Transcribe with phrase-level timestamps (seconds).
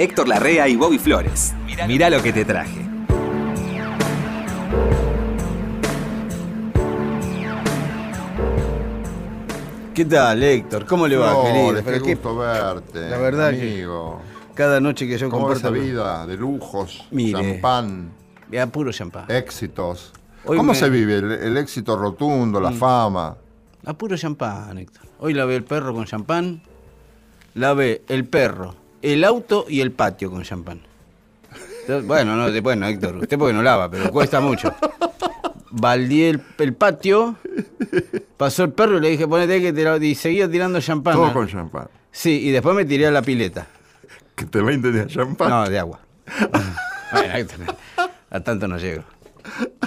[0.00, 1.52] Héctor Larrea y Bobby Flores.
[1.86, 2.86] Mirá lo que te traje.
[9.94, 10.86] ¿Qué tal, Héctor?
[10.86, 11.74] ¿Cómo le va, querido?
[11.74, 13.10] qué Pero qué- gusto verte.
[13.10, 14.20] La verdad que- amigo.
[14.54, 15.84] Cada noche que yo ¿Cómo esa comparto...
[15.84, 17.32] vida de lujos, Mire.
[17.52, 18.10] champán,
[18.50, 19.24] Ya, puro champán.
[19.28, 20.12] éxitos?
[20.44, 23.36] Hoy ¿Cómo me- se vive el, el éxito rotundo, la fama?
[23.86, 25.02] A puro champán, Héctor.
[25.18, 26.62] Hoy lavé el perro con champán.
[27.54, 30.80] Lavé el perro, el auto y el patio con champán.
[31.82, 33.16] Entonces, Bueno, no, después no, Héctor.
[33.16, 34.74] Usted porque no lava, pero cuesta mucho.
[35.70, 37.36] Baldí el, el patio,
[38.36, 41.14] pasó el perro y le dije, ponete que tirar, y seguía tirando champán.
[41.14, 41.88] Todo con champán.
[42.10, 43.66] Sí, y después me tiré a la pileta.
[44.34, 45.48] Que te 20 de champán.
[45.48, 46.00] No, de agua.
[47.12, 47.76] bueno, Héctor,
[48.30, 49.04] a tanto no llego.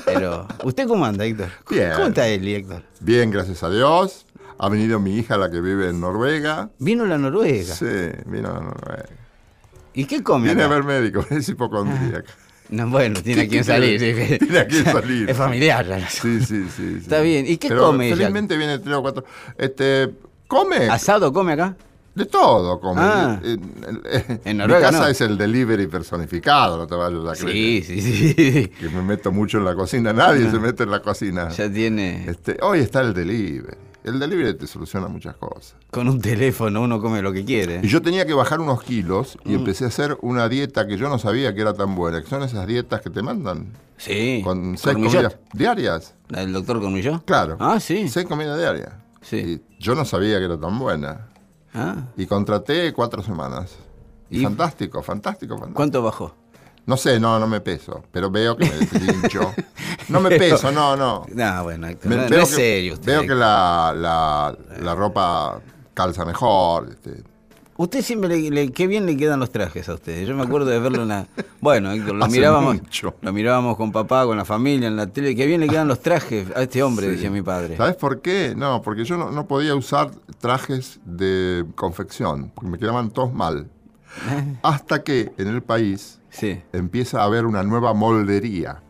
[0.06, 1.50] Pero, ¿usted cómo anda, Héctor?
[1.70, 1.92] Bien.
[1.96, 2.84] ¿Cómo está Eli, Héctor?
[3.00, 4.26] Bien, gracias a Dios.
[4.58, 6.70] Ha venido mi hija, la que vive en Noruega.
[6.80, 7.74] Vino la Noruega.
[7.74, 7.86] Sí,
[8.26, 9.06] vino a Noruega.
[9.94, 12.32] ¿Y qué come Viene a ver médico, es hipocondríaca.
[12.70, 14.00] No, bueno, tiene a ¿Qué quien salir.
[14.40, 15.30] Tiene a quien salir.
[15.30, 15.86] Es familiar.
[16.10, 16.68] Sí, sí, sí.
[16.76, 16.98] sí.
[17.02, 17.46] Está bien.
[17.46, 18.16] ¿Y qué Pero come ella?
[18.16, 19.26] Felizmente viene tres o cuatro.
[19.58, 20.10] Este,
[20.48, 21.76] come ¿Asado come acá?
[22.16, 23.02] de todo, come.
[23.02, 23.40] Ah.
[23.44, 25.08] En Noruega, Mi casa no.
[25.10, 27.84] es el delivery personificado, no te vayas a creer.
[27.84, 28.68] Sí, sí, sí.
[28.68, 31.50] Que me meto mucho en la cocina, nadie se mete en la cocina.
[31.50, 32.26] Ya tiene.
[32.30, 33.78] Este, hoy está el delivery.
[34.04, 35.76] El delivery te soluciona muchas cosas.
[35.92, 37.80] Con un teléfono uno come lo que quiere.
[37.84, 39.52] Y yo tenía que bajar unos kilos Mm.
[39.52, 42.28] y empecé a hacer una dieta que yo no sabía que era tan buena, que
[42.28, 44.42] son esas dietas que te mandan Sí.
[44.44, 45.14] con seis Cormillot.
[45.14, 46.16] comidas diarias.
[46.30, 47.24] ¿La del doctor Cormillot?
[47.26, 47.56] Claro.
[47.60, 48.10] Ah, sí.
[48.10, 48.90] Seis comidas diarias.
[49.22, 49.38] Sí.
[49.38, 51.28] Y yo no sabía que era tan buena.
[51.74, 51.96] Ah.
[52.18, 53.76] Y contraté cuatro semanas.
[54.30, 54.44] Y, ¿Y?
[54.44, 55.76] fantástico, fantástico, fantástico.
[55.78, 56.36] ¿Cuánto bajó?
[56.86, 59.54] No sé, no, no me peso, pero veo que me trincho.
[60.10, 61.26] No me peso, no, no.
[61.34, 63.06] No, bueno, Me- no, no veo es que, serio usted.
[63.14, 65.62] Veo que la, la, la ropa
[65.94, 66.90] calza mejor.
[66.92, 67.24] este.
[67.76, 70.26] Usted siempre le, le- qué bien le quedan los trajes a usted.
[70.28, 71.28] Yo me acuerdo de verlo en la.
[71.62, 72.76] Bueno, Héctor, lo Hace mirábamos.
[72.76, 73.16] mucho.
[73.22, 75.34] Lo mirábamos con papá, con la familia, en la tele.
[75.38, 77.14] Qué bien le quedan los trajes a este hombre, Sí.
[77.14, 77.78] decía mi padre.
[77.78, 78.54] ¿Sabes por qué?
[78.58, 83.70] No, porque yo no, no podía usar trajes de confección, porque me quedaban todos mal.
[84.62, 86.62] Hasta que en el país Sí.
[86.74, 88.82] empieza a haber una nueva moldería.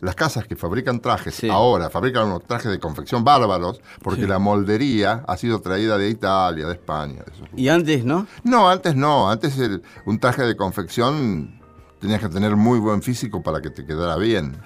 [0.00, 1.50] Las casas que fabrican trajes Sí.
[1.50, 6.66] ahora fabrican unos trajes de confección bárbaros porque la moldería ha sido traída de Italia,
[6.68, 7.24] de España.
[7.24, 8.26] de Y antes, ¿no?
[8.44, 9.28] No, antes no.
[9.28, 11.60] Antes el- un traje de confección
[12.00, 14.56] tenías que tener muy buen físico para que te quedara bien.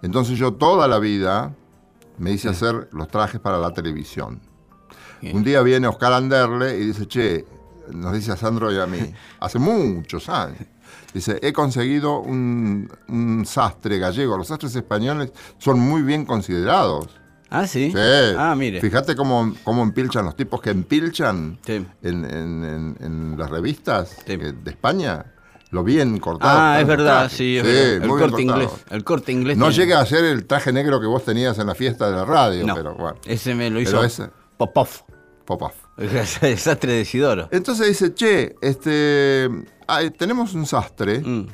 [0.00, 1.54] Entonces yo toda la vida
[2.16, 4.40] me hice hacer los trajes para la televisión.
[5.34, 7.44] Un día viene Oscar Anderle y dice, che,
[7.92, 8.98] nos dice a Sandro y a mí,
[9.40, 10.60] hace muchos años,
[11.14, 14.36] dice, he conseguido un, un sastre gallego.
[14.36, 17.08] Los sastres españoles son muy bien considerados.
[17.50, 17.90] Ah, sí.
[17.92, 17.98] Sí.
[18.36, 18.80] Ah, mire.
[18.80, 21.84] Fíjate cómo, cómo empilchan los tipos que empilchan Sí.
[22.02, 24.36] en, en- en- en las revistas Sí.
[24.38, 25.24] que- de España.
[25.70, 26.58] Lo bien cortado.
[26.58, 28.02] Ah, es verdad, sí, es verdad.
[28.04, 28.70] El corte inglés.
[28.90, 29.56] El corte inglés.
[29.58, 32.16] No tiene- llega a ser el traje negro que vos tenías en la fiesta de
[32.16, 33.18] la radio, No, pero bueno.
[33.26, 34.88] ese me lo hizo ese- Popov.
[35.44, 35.72] Popov.
[36.42, 37.48] El desastre de Isidoro.
[37.50, 39.48] Entonces dice, che, este,
[39.86, 41.20] ay, tenemos un sastre.
[41.20, 41.46] Mm.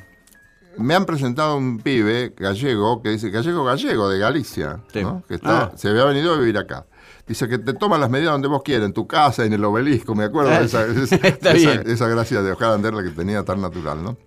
[0.77, 5.01] Me han presentado un pibe gallego que dice, gallego gallego de Galicia, Sí.
[5.03, 5.23] ¿no?
[5.27, 5.71] que está- Ah.
[5.77, 6.85] se había venido a vivir acá.
[7.25, 10.13] Dice que te toma las medidas donde vos quieras, en tu casa, en el obelisco,
[10.15, 11.83] me acuerdo de esa, esa- está esa- bien.
[11.89, 14.17] esa gracia de Oscar Anderle que tenía tan natural, ¿no?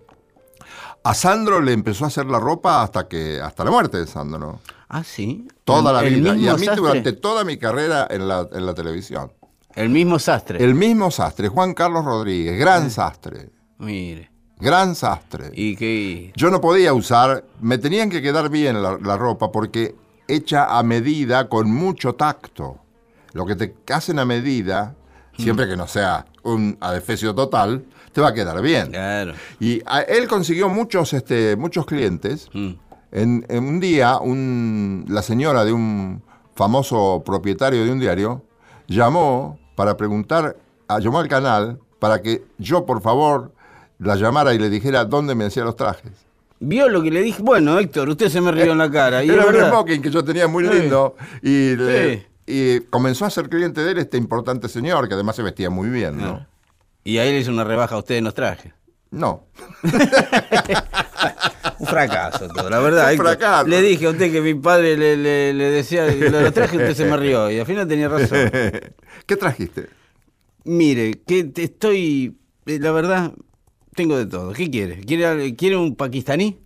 [1.03, 4.59] A Sandro le empezó a hacer la ropa hasta que hasta la muerte de Sandro.
[4.89, 5.47] Ah, sí.
[5.63, 6.35] Toda El- la vida.
[6.35, 6.75] Y a mí sastre.
[6.75, 9.31] durante toda mi carrera en la, en la televisión.
[9.79, 10.63] El mismo sastre.
[10.63, 13.49] El mismo sastre, Juan Carlos Rodríguez, gran sastre.
[13.77, 14.29] Mire.
[14.59, 15.51] Gran sastre.
[15.53, 16.33] Y que.
[16.35, 19.95] Yo no podía usar, me tenían que quedar bien la, la ropa porque
[20.27, 22.77] hecha a medida con mucho tacto.
[23.31, 24.95] Lo que te hacen a medida,
[25.37, 28.89] siempre que no sea un adefesio total, te va a quedar bien.
[28.89, 29.33] Claro.
[29.61, 32.49] Y a- él consiguió muchos, este, muchos clientes.
[32.53, 32.71] Mm.
[33.11, 36.21] En, en un día, un- la señora de un
[36.53, 38.43] famoso propietario de un diario
[38.87, 40.57] llamó para preguntar,
[40.89, 43.53] a- llamó al canal para que yo, por favor,
[43.97, 46.11] la llamara y le dijera dónde me hacía los trajes.
[46.59, 47.41] ¿Vio lo que le dije?
[47.41, 49.23] Bueno, Héctor, usted se me rió en la cara.
[49.23, 50.73] Y Era un smoking que yo tenía muy Sí.
[50.73, 52.25] lindo y, le- Sí.
[52.45, 55.87] y comenzó a ser cliente de él este importante señor que además se vestía muy
[55.87, 56.45] bien, ¿no?
[57.05, 58.73] Y ahí le hizo una rebaja a usted en los trajes.
[59.11, 59.47] No.
[61.79, 63.11] Un fracaso todo, la verdad.
[63.11, 63.67] Un fracaso.
[63.67, 66.93] Le dije a usted que mi padre le, le- le decía lo los trajes, usted
[66.95, 67.49] se me rió.
[67.49, 68.51] Y al final tenía razón.
[69.25, 69.87] ¿Qué trajiste?
[70.65, 72.37] Mire, que te estoy.
[72.65, 73.31] eh, La verdad,
[73.95, 74.51] tengo de todo.
[74.53, 74.99] ¿Qué quiere?
[75.01, 76.59] ¿Quiere, quiere un pakistaní?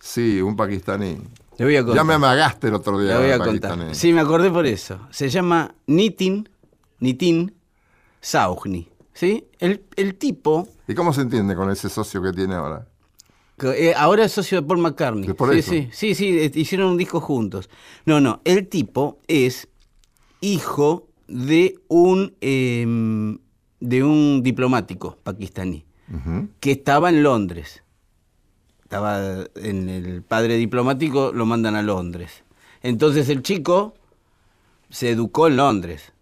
[0.00, 1.18] Sí, un pakistaní.
[1.58, 1.96] Le voy a contar.
[1.96, 3.12] Ya me amagaste el otro día.
[3.12, 3.94] Le voy a contar.
[3.94, 5.06] Sí, me acordé por eso.
[5.10, 6.48] Se llama Nitin,
[7.00, 7.54] Nitin
[8.20, 8.88] Sauhni.
[9.12, 9.46] ¿Sí?
[9.58, 12.86] El, el tipo, ¿Y cómo se entiende con ese socio que tiene ahora?
[13.62, 15.32] eh, ahora es socio de Paul McCartney.
[15.34, 15.70] Por sí, eso.
[15.70, 17.70] sí, sí, sí, eh, hicieron un disco juntos.
[18.04, 19.68] No, no, el tipo es
[20.40, 23.38] hijo de un, em,
[23.80, 25.84] de un diplomático pakistaní
[26.60, 27.82] que estaba en Londres.
[28.82, 32.44] Estaba en el padre diplomático, lo mandan a Londres.
[32.82, 33.94] Entonces el chico
[34.90, 36.12] se educó en Londres.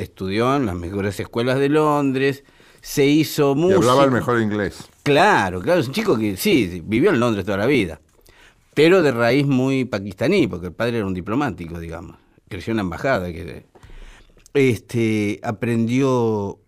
[0.00, 2.44] Estudió en las mejores escuelas de Londres,
[2.80, 3.80] se hizo Y músico.
[3.80, 4.88] hablaba el mejor inglés.
[5.02, 8.00] Claro, claro, es un chico que sí, sí, vivió en Londres toda la vida,
[8.74, 12.16] pero de raíz muy pakistaní, porque el padre era un diplomático, digamos.
[12.48, 13.30] Creció en la embajada.
[13.32, 13.66] Que,
[14.54, 16.58] este, aprendió,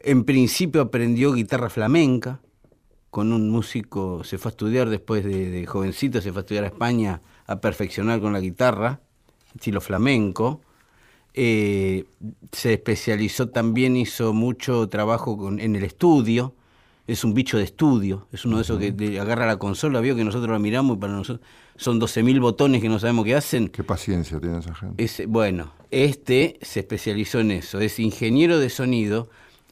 [0.00, 2.40] en principio aprendió guitarra flamenca
[3.10, 6.64] con un músico, se fue a estudiar después de, de jovencito, se fue a estudiar
[6.64, 9.00] a España a perfeccionar con la guitarra,
[9.54, 10.62] estilo flamenco.
[11.34, 12.04] Eh,
[12.52, 16.54] se especializó también, hizo mucho trabajo con- en el estudio.
[17.06, 20.14] Es un bicho de estudio, es uno de esos que te agarra la consola, vio
[20.14, 21.44] que nosotros la miramos y para nosotros
[21.76, 23.68] son 12.000 botones que no sabemos qué hacen.
[23.68, 25.02] Qué paciencia tiene esa gente.
[25.02, 29.28] Es, bueno, este se especializó en eso, es ingeniero de sonido,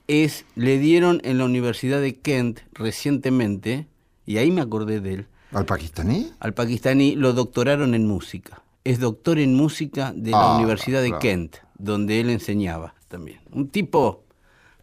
[0.08, 3.86] es, le dieron en la Universidad de Kent recientemente,
[4.26, 6.30] y ahí me acordé de él, ¿Al pakistaní?
[6.40, 8.60] al pakistaní lo doctoraron en música.
[8.84, 11.20] Es doctor en música de la Ah, Universidad de claro.
[11.20, 13.40] Kent, donde él enseñaba también.
[13.52, 14.24] Un tipo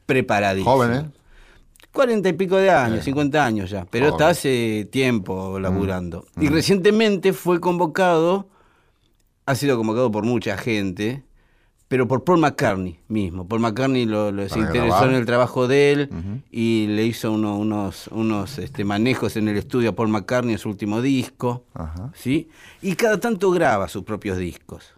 [0.06, 0.72] preparadísimo.
[0.72, 1.06] Joven, ¿eh?
[1.92, 4.16] Cuarenta y pico de años, 50 años ya, pero Joven.
[4.16, 6.26] está hace tiempo laburando.
[6.36, 6.44] Mm.
[6.44, 8.48] Y recientemente fue convocado,
[9.48, 11.24] ha sido convocado por mucha gente,
[11.88, 13.48] pero por Paul McCartney mismo.
[13.48, 15.10] Paul McCartney lo, lo- se Para interesó grabar.
[15.10, 16.10] en el trabajo de él
[16.52, 20.60] y le hizo uno- unos, unos este, manejos en el estudio a Paul McCartney en
[20.60, 21.66] su último disco.
[21.74, 22.12] Ajá.
[22.14, 22.50] ¿sí?
[22.82, 24.94] Y cada tanto graba sus propios discos.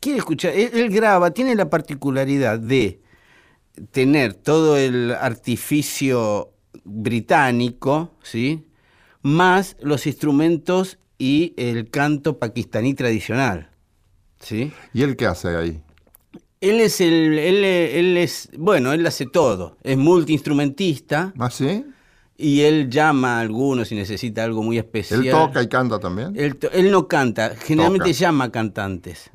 [0.00, 3.00] Quiere escuchar, él, él graba, tiene la particularidad de
[3.90, 6.50] tener todo el artificio
[6.84, 8.64] británico, ¿sí?
[9.22, 13.70] Más los instrumentos y el canto pakistaní tradicional,
[14.40, 14.72] ¿sí?
[14.92, 15.80] ¿Y él qué hace ahí?
[16.60, 21.84] Él es el, él, él es, bueno, él hace todo, es multiinstrumentista ¿Ah, sí?
[22.36, 25.24] y él llama a algunos si necesita algo muy especial.
[25.24, 26.34] ¿Él toca y canta también?
[26.36, 28.18] Él, no canta, generalmente Toca.
[28.18, 29.30] llama cantantes.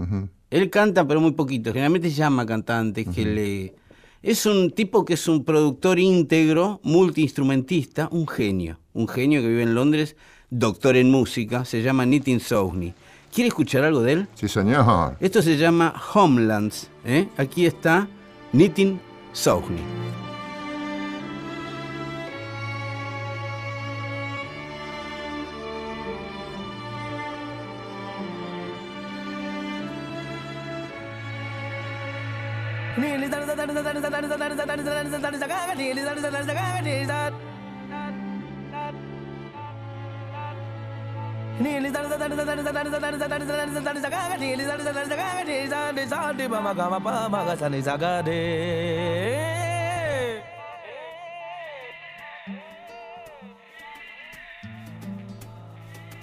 [0.50, 1.71] Él canta, pero muy poquito.
[1.71, 3.75] Generalmente llama cantantes que le.
[4.21, 8.79] Es un tipo que es un productor íntegro, multiinstrumentista, un genio.
[8.94, 10.15] Un genio que vive en Londres,
[10.50, 12.94] doctor en música, se llama Nitin Sohni.
[13.33, 14.27] ¿Quiere escuchar algo de él?
[14.35, 15.18] Sí, señor.
[15.19, 16.89] Esto se llama Homelands.
[17.03, 17.27] ¿eh?
[17.38, 18.07] Aquí está
[18.51, 19.01] Nitin
[19.31, 19.81] Sohni.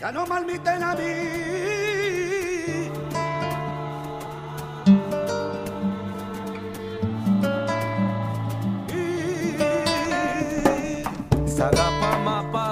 [0.01, 1.13] Ya no malmiten a mí.
[11.47, 12.71] Saga pa ma pa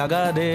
[0.00, 0.50] Sagade.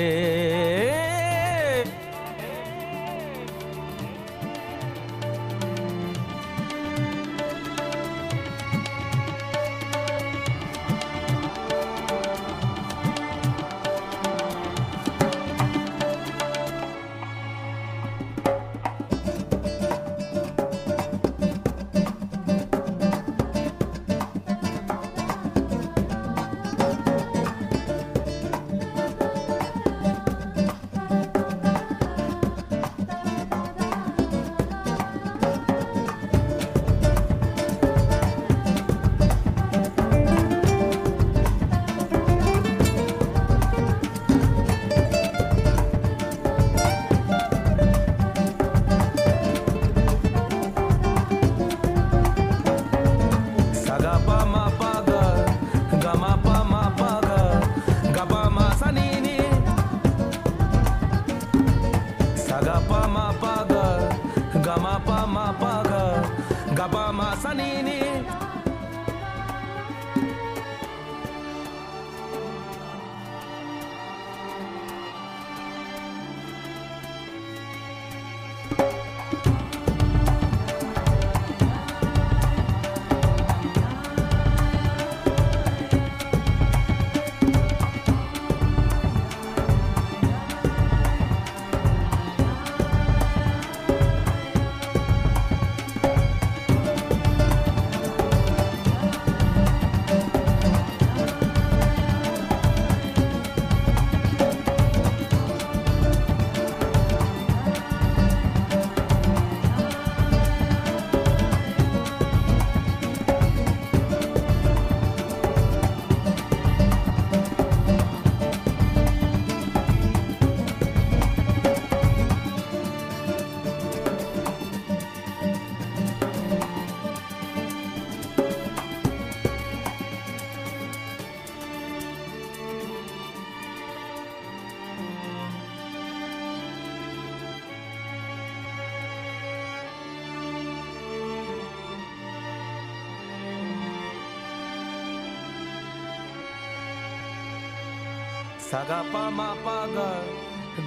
[148.65, 150.25] Sagapa mapaga,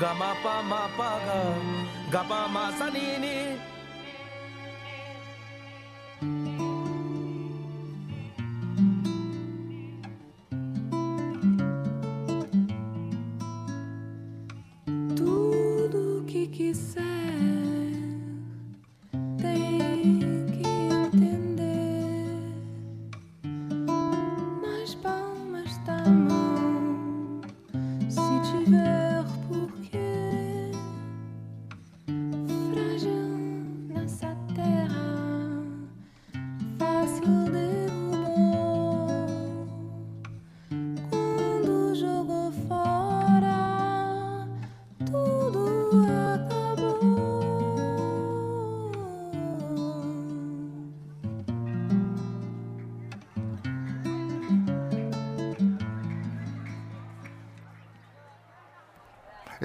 [0.02, 1.40] gamapa mapaga,
[2.10, 3.54] gapa masanini.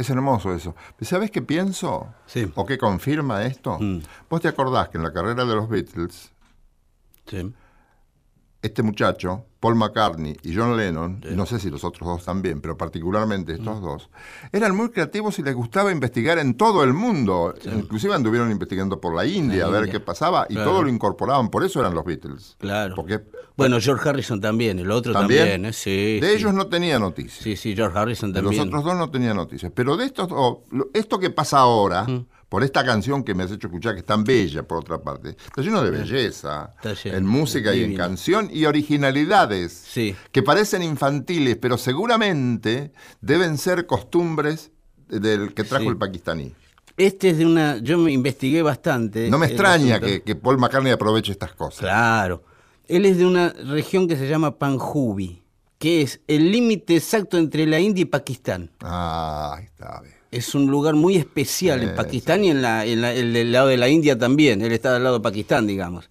[0.04, 0.76] Es hermoso eso.
[1.00, 2.14] ¿Sabes qué pienso?
[2.26, 2.52] Sí.
[2.56, 3.78] ¿O qué confirma esto?
[3.80, 4.00] Mm.
[4.30, 6.30] Vos te acordás que en la carrera de los Beatles,
[7.26, 7.54] Sí.
[8.62, 12.60] este muchacho, Paul McCartney y John Lennon, y no sé si los otros dos también,
[12.60, 14.10] pero particularmente estos dos,
[14.52, 17.54] eran muy creativos y les gustaba investigar en todo el mundo.
[17.64, 19.94] Inclusive anduvieron investigando por la India La a ver India.
[19.94, 20.70] qué pasaba y Claro.
[20.70, 21.48] todo lo incorporaban.
[21.50, 22.58] Por eso eran los Beatles.
[22.60, 22.94] Claro.
[22.96, 23.22] Porque
[23.56, 25.74] Bueno, George Harrison también, el otro también, también, ¿eh?
[25.74, 26.20] Sí.
[26.20, 26.36] de sí.
[26.38, 27.44] ellos no tenía noticias.
[27.44, 28.68] Sí, sí, George Harrison De los también.
[28.70, 29.72] otros dos no tenía noticias.
[29.76, 32.08] Pero de estos dos, lo- esto que pasa ahora,
[32.50, 35.30] por esta canción que me has hecho escuchar, que es tan bella por otra parte,
[35.30, 40.16] está lleno de belleza, Está lleno, en música y en canción, y originalidades Sí.
[40.32, 42.92] que parecen infantiles, pero seguramente
[43.22, 44.72] deben ser costumbres
[45.08, 45.90] del que trajo Sí.
[45.90, 46.54] el pakistaní.
[46.98, 47.78] Este es de una.
[47.78, 49.30] Yo me investigué bastante.
[49.30, 51.80] No me extraña que Paul McCartney aproveche estas cosas.
[51.82, 52.44] Claro.
[52.96, 55.42] Él es de una región que se llama Panjubi,
[55.80, 58.70] que es el límite exacto entre la India y Pakistán.
[58.82, 60.02] Ah, ahí está.
[60.02, 60.14] bien.
[60.32, 63.68] Es un lugar muy especial en Pakistán y en, la, en la- el del lado
[63.68, 64.62] de la India también.
[64.62, 66.10] Él está del lado de Pakistán, digamos.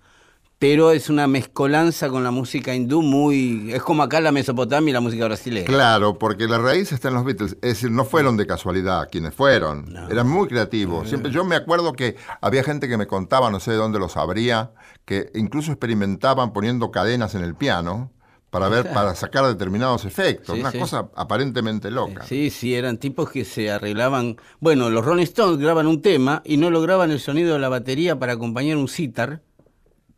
[0.62, 3.72] Pero es una mezcolanza con la música hindú muy...
[3.72, 5.66] Es como acá la Mesopotamia y la música brasileña.
[5.66, 7.56] Claro, porque la raíz está en los Beatles.
[7.62, 9.92] Es decir, no fueron de casualidad quienes fueron.
[10.08, 11.08] Eran muy creativos.
[11.08, 14.08] Siempre, yo me acuerdo que había gente que me contaba, no sé de dónde lo
[14.08, 14.70] sabría,
[15.04, 18.12] que incluso experimentaban poniendo cadenas en el piano
[18.50, 20.54] para ver, para sacar determinados efectos.
[20.54, 20.78] Sí, Una sí.
[20.78, 22.22] cosa aparentemente loca.
[22.24, 24.36] Sí, sí, eran tipos que se arreglaban.
[24.60, 28.16] Bueno, los Rolling Stones graban un tema y no lograban el sonido de la batería
[28.20, 29.42] para acompañar un sitar,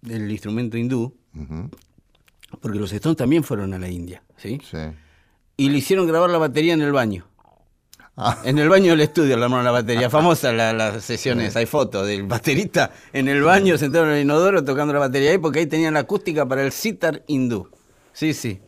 [0.09, 1.15] el instrumento hindú,
[2.61, 4.61] porque los Stones también fueron a la India, ¿sí?
[4.69, 4.79] sí.
[5.57, 7.27] Y le hicieron grabar la batería en el baño.
[8.17, 8.39] Ah.
[8.45, 10.09] En el baño del estudio le la batería.
[10.11, 14.65] Famosa la- las sesiones, hay fotos del baterista en el baño sentado en el inodoro
[14.65, 17.69] tocando la batería ahí porque ahí tenían la acústica para el sitar hindú.
[18.13, 18.61] Sí, sí.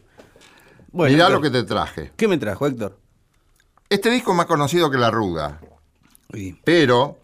[0.91, 2.13] Bueno, Mirá Héctor, lo que te traje.
[2.17, 2.99] ¿Qué me trajo, Héctor?
[3.89, 5.61] Este disco es más conocido que La Ruda,
[6.65, 7.19] pero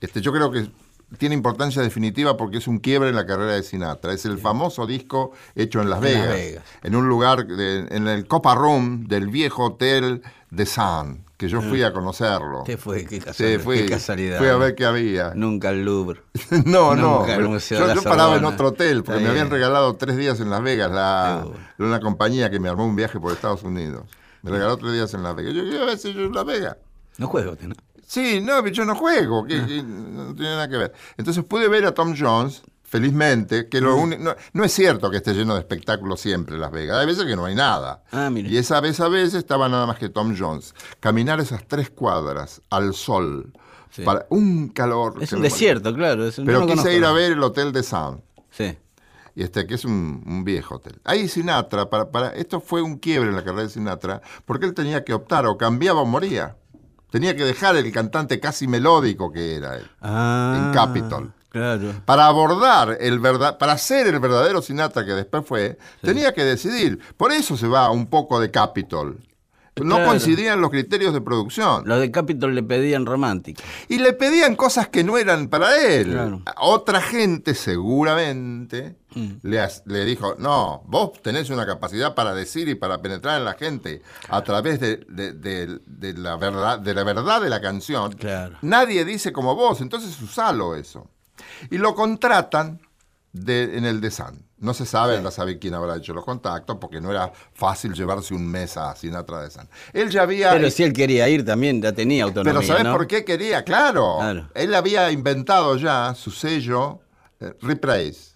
[0.00, 0.68] este, yo creo que
[1.18, 4.12] tiene importancia definitiva porque es un quiebre en la carrera de Sinatra.
[4.12, 6.64] Es el famoso disco hecho en Las En Las Vegas, Vegas.
[6.82, 11.60] en un lugar, de- en el Copa Room del viejo hotel de Sun, que yo
[11.60, 12.62] fui a conocerlo.
[12.64, 13.04] ¿Qué fue?
[13.04, 13.60] Qué Sí, casualidad.
[13.60, 14.38] fui, qué casualidad.
[14.38, 15.32] fui a ver qué había.
[15.34, 16.20] Nunca el Louvre.
[16.64, 17.26] No, no.
[17.26, 20.40] El Museo yo de yo paraba en otro hotel porque me habían regalado tres días
[20.40, 21.46] en Las Vegas, la,
[21.78, 24.04] una compañía que me armó un viaje por Estados Unidos.
[24.42, 25.54] Me regaló tres días en Las Vegas.
[25.54, 26.76] Yo quiero ver si yo en Las Vegas.
[27.18, 27.74] No juego, ¿no?
[28.06, 30.92] Sí, no, yo no juego, que, que no tiene nada que ver.
[31.16, 33.84] Entonces pude ver a Tom Jones, felizmente, que Mm.
[33.84, 37.06] lo uni- no, no es cierto que esté lleno de espectáculos siempre Las Vegas, hay
[37.06, 38.04] veces que no hay nada.
[38.12, 38.48] Ah, mire.
[38.48, 40.72] Y esa vez a veces estaba nada más que Tom Jones.
[41.00, 43.52] Caminar esas tres cuadras al sol,
[43.90, 44.02] Sí.
[44.02, 45.14] para un calor.
[45.20, 46.26] Es un desierto, claro.
[46.26, 48.20] es un- Pero no quise conozco ir a ver el Hotel de Sound.
[48.50, 48.76] Sí.
[49.34, 50.98] Y este, que es un, un viejo hotel.
[51.04, 54.72] Ahí Sinatra, para, para, esto fue un quiebre en la carrera de Sinatra, porque él
[54.74, 56.56] tenía que optar, o cambiaba o moría.
[57.16, 61.32] Tenía que dejar el cantante casi melódico que era él, Ah, en Capitol.
[61.48, 61.94] Claro.
[62.04, 66.98] Para abordar el verdad, para ser el verdadero Sinatra que después fue, tenía que decidir.
[67.16, 69.18] Por eso se va un poco de Capitol.
[69.76, 70.10] No Claro.
[70.10, 71.84] coincidían los criterios de producción.
[71.86, 73.62] Los de Capitol le pedían romántica.
[73.88, 76.10] Y le pedían cosas que no eran para él.
[76.12, 76.42] Claro.
[76.60, 79.38] Otra gente seguramente Mm.
[79.42, 84.02] le, dijo, no, vos tenés una capacidad para decir y para penetrar en la gente
[84.28, 88.12] a través de, de- de- de la, verdad, de la verdad de la canción.
[88.12, 88.58] Claro.
[88.62, 91.08] Nadie dice como vos, entonces usalo eso.
[91.70, 92.80] Y lo contratan
[93.34, 94.44] en el de Sun.
[94.58, 98.32] No se sabe, no sabe quién habrá hecho los contactos, porque no era fácil llevarse
[98.32, 99.68] un mes a Sinatra de Sun.
[99.92, 100.52] Él ya había...
[100.52, 102.60] Pero si él quería ir también, ya tenía autonomía.
[102.60, 102.92] Pero ¿sabes ¿no?
[102.96, 103.62] por qué quería?
[103.64, 104.16] Claro.
[104.18, 104.48] Claro.
[104.54, 107.00] Él había inventado ya su sello
[107.40, 108.34] eh, Reprise.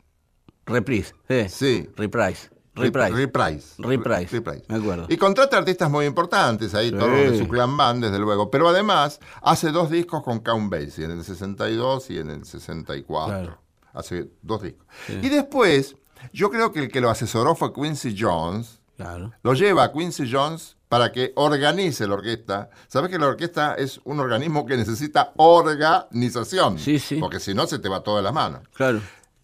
[0.71, 1.15] Reprise.
[1.29, 1.49] Sí.
[1.49, 1.89] Sí.
[1.97, 2.49] Reprise.
[2.75, 3.11] Reprise.
[3.13, 3.75] Reprise.
[3.79, 4.65] Reprise, Reprise.
[4.69, 5.07] me acuerdo.
[5.09, 6.97] Y contrata artistas muy importantes, ahí Sí.
[6.97, 8.51] todos de su clan band, desde luego.
[8.51, 13.27] Pero además hace dos discos con Count Basie, en el 62 y en el 64.
[13.41, 13.59] Claro.
[13.93, 14.87] Hace dos discos.
[15.09, 15.97] Y después,
[16.33, 18.81] yo creo que el que lo asesoró fue Quincy Jones.
[18.97, 19.33] Claro.
[19.43, 22.71] Lo lleva a Quincy Jones para que organice la orquesta.
[22.87, 26.79] ¿Sabes que la orquesta es un organismo que necesita organización?
[26.79, 27.17] Sí, sí.
[27.17, 28.63] Porque si no, se te va todo de las manos.
[28.75, 29.01] Claro.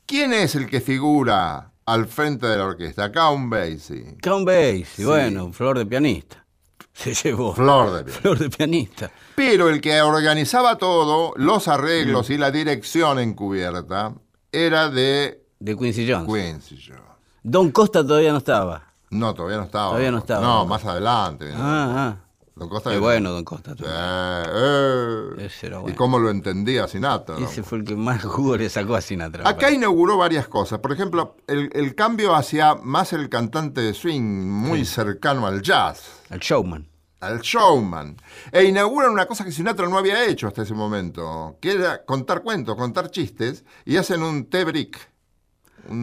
[0.06, 3.10] ¿Quién es el que figura al frente de la orquesta?
[3.10, 4.16] Count Basie.
[4.22, 6.44] Count Basie, bueno, flor de pianista.
[6.92, 7.54] Se llevó.
[7.54, 8.16] Flor de piel.
[8.22, 9.10] Flor de pianista.
[9.34, 14.14] Pero el que organizaba todo, los arreglos y la dirección encubierta,
[14.52, 16.26] era de De Quincy Jones.
[16.26, 17.02] Quincy Jones.
[17.42, 18.94] Don Costa todavía no estaba.
[19.10, 19.88] No, todavía no estaba.
[19.88, 20.40] Todavía no estaba.
[20.46, 21.50] No, más adelante.
[21.54, 22.16] Ah,
[22.56, 22.70] Don.
[22.70, 23.74] Costa Qué bueno, Don Costa.
[23.78, 25.44] Eh.
[25.46, 25.96] Ese era Y bueno.
[25.96, 27.36] cómo lo entendía Sinatra.
[27.38, 29.46] Ese fue el que más jugo le sacó a Sinatra.
[29.48, 30.78] Acá inauguró varias cosas.
[30.78, 36.22] Por ejemplo, el, el cambio hacia más el cantante de swing, muy cercano al jazz,
[36.30, 36.88] El showman.
[37.20, 38.16] al showman.
[38.50, 42.42] E inauguran una cosa que Sinatra no había hecho hasta ese momento, que era contar
[42.42, 44.98] cuentos, contar chistes, y hacen un té brick.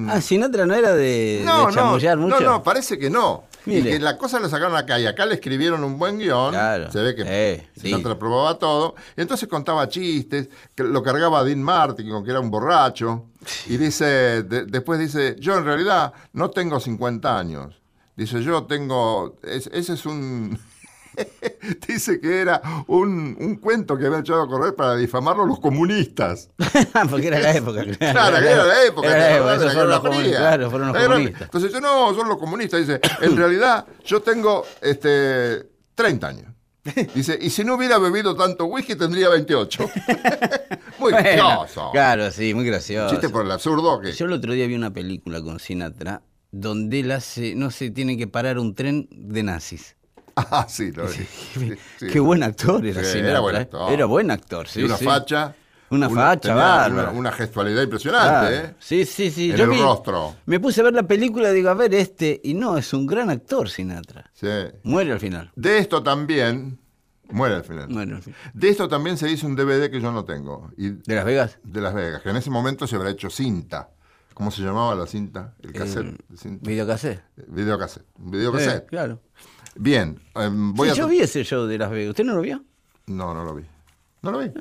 [0.07, 1.41] Ah, Sinatra no era de.
[1.43, 2.39] No, de no, chamullar no, mucho.
[2.41, 3.45] no, parece que no.
[3.65, 6.51] Y que la cosa la sacaron acá y acá le escribieron un buen guion.
[6.51, 6.91] Claro.
[6.91, 7.87] Se ve que Eh, sí.
[7.87, 8.95] Sinatra probaba todo.
[9.15, 13.27] Y entonces contaba chistes, que lo cargaba Dean Martin, con que era un borracho.
[13.67, 17.79] Y dice, de- después dice, yo en realidad no tengo 50 años.
[18.15, 20.59] Dice, yo tengo, es- ese es un...
[21.87, 26.49] dice que era un, un cuento que habían echado a correr para difamarlo los comunistas.
[27.09, 27.83] Porque era la época.
[27.99, 29.07] Claro, Claro, que era la época.
[29.07, 30.25] Era ¿te la época, la fueron Guerra los comunistas.
[30.29, 30.39] Fría?
[30.39, 31.41] Claro, fueron los La Guerra- comunistas.
[31.43, 32.79] Entonces dice, no, son los comunistas.
[32.79, 35.63] Dice, en realidad yo tengo este,
[35.95, 36.53] 30 años.
[37.15, 39.89] Dice, y si no hubiera bebido tanto whisky tendría 28.
[40.99, 41.89] Muy Bueno, gracioso.
[41.93, 43.09] Claro, sí, muy gracioso.
[43.09, 44.11] Chiste por el absurdo que...
[44.11, 46.21] Yo el otro día vi una película con Sinatra
[46.51, 49.95] donde él hace, no sé, tiene que parar un tren de nazis.
[50.35, 51.13] Ah, sí, lo vi.
[51.13, 51.27] Sí,
[51.99, 52.07] sí.
[52.07, 53.29] Qué buen actor era Sí, Sinatra.
[53.31, 53.59] era buen ¿eh?
[53.59, 53.91] actor.
[53.93, 54.81] Era buen actor, sí.
[54.81, 55.05] y una sí.
[55.05, 55.55] facha.
[55.89, 57.09] Una facha, bárbara.
[57.11, 58.55] Una, una gestualidad impresionante, Claro.
[58.69, 58.75] ¿eh?
[58.79, 59.51] Sí, sí, sí.
[59.51, 60.35] En Yo el vi- rostro.
[60.47, 62.41] Me puse a ver la película y digo, a ver, este.
[62.43, 64.31] Y no, es un gran actor Sinatra.
[64.33, 64.47] Sí.
[64.81, 65.51] Muere al final.
[65.55, 66.79] De esto también...
[67.29, 67.89] Muere al final.
[67.89, 68.39] Muere al final.
[68.53, 70.71] De esto también se hizo un DVD que yo no tengo.
[70.77, 71.59] Y ¿De Las Vegas?
[71.63, 73.89] de Las Vegas, que en ese momento se habrá hecho cinta.
[74.33, 75.53] ¿Cómo se llamaba la cinta?
[75.61, 76.07] El cassette.
[76.07, 76.67] Eh, de cinta.
[76.67, 77.21] ¿Videocassette?
[77.47, 78.03] Videocassette.
[78.03, 78.85] Eh, Videocassette.
[78.87, 79.21] claro.
[79.75, 80.19] Bien.
[80.35, 80.95] em, voy Sí, a...
[80.97, 82.09] yo vi ese show de Las Vegas.
[82.11, 82.63] ¿Usted no lo vio?
[83.07, 83.63] No, no lo vi.
[84.21, 84.51] No lo vi.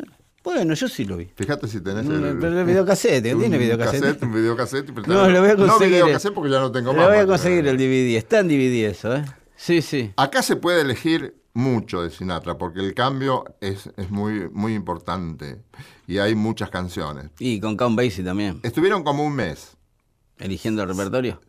[0.45, 1.31] Bueno, yo sí lo vi.
[1.37, 2.39] Fíjate si tenés No, el...
[2.39, 4.01] pero el videocassette, ¿tiene videocassette?
[4.03, 4.93] cassette, un videocassette.
[4.93, 6.03] pero No, le voy a No conseguir.
[6.03, 7.07] videocassette porque ya no tengo más.
[7.07, 8.17] voy a conseguir el DVD.
[8.17, 9.25] Está en DVD eso, ¿eh?
[9.55, 10.11] Sí, sí.
[10.17, 15.63] Acá se puede elegir mucho de Sinatra porque el cambio es, es muy, muy importante
[16.09, 17.31] y hay muchas canciones.
[17.39, 18.59] Y con Count Basie también.
[18.65, 19.77] Estuvieron como un mes
[20.39, 21.41] Eligiendo el repertorio.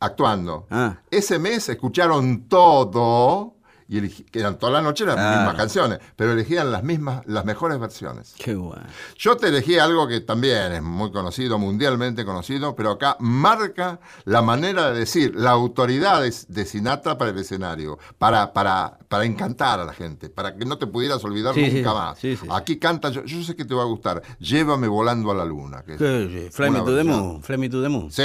[0.00, 0.66] Actuando.
[0.70, 0.98] Ah.
[1.10, 3.55] Ese mes escucharon todo
[3.88, 7.44] y elegi- que eran toda la noche las mismas canciones, pero elegían las mismas, las
[7.44, 8.34] mejores versiones.
[8.36, 8.82] Qué bueno.
[9.16, 14.42] Yo te elegí algo que también es muy conocido, mundialmente conocido, pero acá marca la
[14.42, 19.80] manera de decir, la autoridad de, de Sinatra para el escenario, para, para, para encantar
[19.80, 22.18] a la gente, para que no te pudieras olvidar Sí, nunca sí, más.
[22.18, 22.38] sí.
[22.50, 25.82] Aquí canta, yo, yo sé que te va a gustar, Llévame volando a la luna.
[25.84, 26.54] que es.
[26.54, 27.42] Fly me to the moon.
[27.42, 28.10] Fly me to the moon.
[28.10, 28.22] Sí,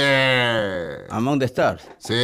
[1.10, 1.82] Among the Stars.
[1.98, 2.14] sí.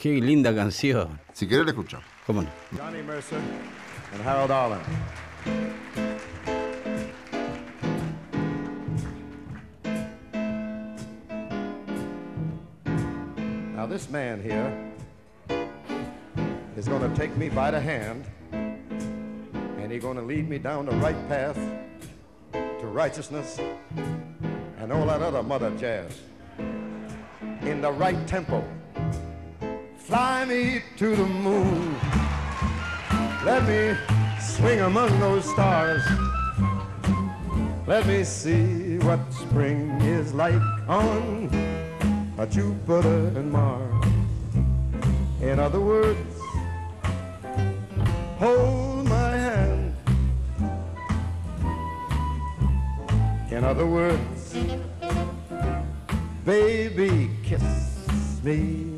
[0.00, 1.20] Qué linda canción.
[1.32, 2.06] Si querés la escuchamos.
[2.28, 2.50] ¿Cómo no?
[2.76, 3.40] Johnny Mercer
[4.12, 4.82] and Harold Arlen.
[13.74, 14.92] Now, this man here
[16.76, 18.26] is going to take me by the hand
[19.78, 21.58] and he's going to lead me down the right path
[22.52, 23.58] to righteousness
[24.76, 26.20] and all that other mother jazz
[27.62, 28.62] in the right tempo.
[30.08, 31.94] Fly me to the moon.
[33.44, 33.94] Let me
[34.40, 36.02] swing among those stars.
[37.86, 41.50] Let me see what spring is like on
[42.38, 44.06] a Jupiter and Mars.
[45.42, 46.40] In other words,
[48.38, 49.94] hold my hand.
[53.50, 54.56] In other words,
[56.46, 58.97] baby, kiss me.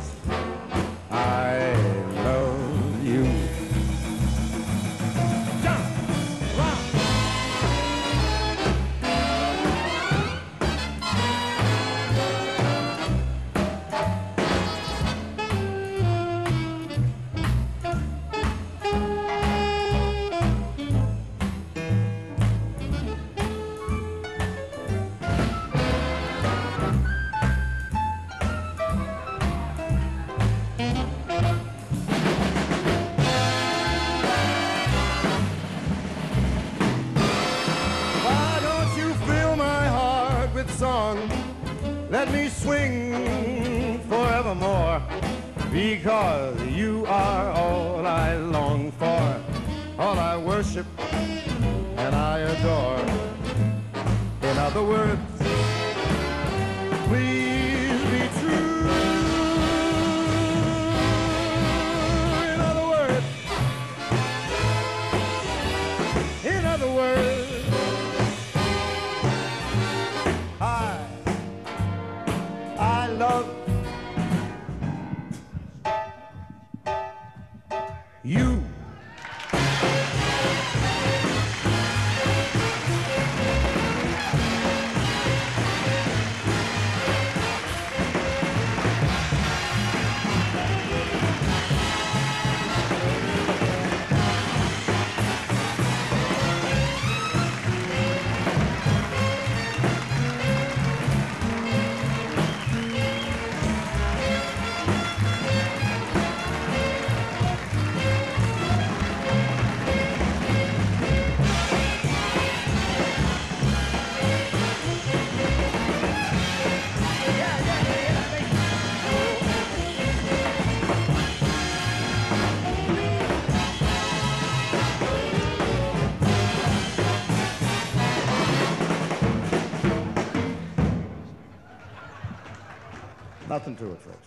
[133.51, 134.17] Nothing to it, folks.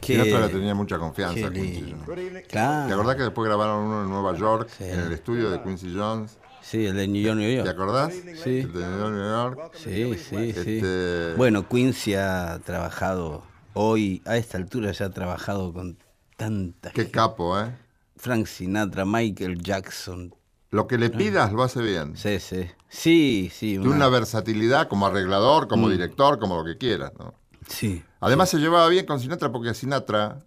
[0.00, 1.46] Qué- Sinatra le tenía mucha confianza.
[1.46, 1.92] a Quincy.
[2.06, 2.08] Jones.
[2.18, 2.32] Evening.
[2.34, 2.94] ¿Te Claro.
[2.94, 4.84] acordás que después grabaron uno en Nueva York, Sí.
[4.84, 6.38] en el estudio de Quincy Jones?
[6.62, 8.12] Sí, el de New York, New ¿Te acordás?
[8.42, 8.60] Sí.
[8.60, 9.72] El de New York.
[9.74, 10.76] Sí, sí, sí.
[10.78, 13.42] Este- Bueno, Quincy ha trabajado
[13.74, 15.98] hoy, a esta altura ya ha trabajado con
[16.36, 17.12] tanta Qué gente.
[17.12, 17.74] capo, ¿eh?
[18.16, 20.34] Frank Sinatra, Michael Jackson.
[20.70, 22.16] Lo que le pidas lo hace bien.
[22.16, 22.66] Sí, sí.
[22.88, 23.78] Sí, sí.
[23.78, 27.34] De una versatilidad como arreglador, como director, como lo que quieras, ¿no?
[27.68, 28.04] Sí.
[28.20, 30.38] Además se llevaba bien con Sinatra porque a Sinatra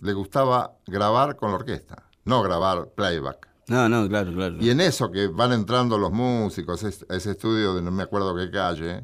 [0.00, 3.48] le gustaba grabar con la orquesta, no grabar playback.
[3.68, 4.56] No, no, claro, claro.
[4.60, 8.48] Y en eso que van entrando los músicos, ese estudio de no me acuerdo qué
[8.50, 9.02] calle,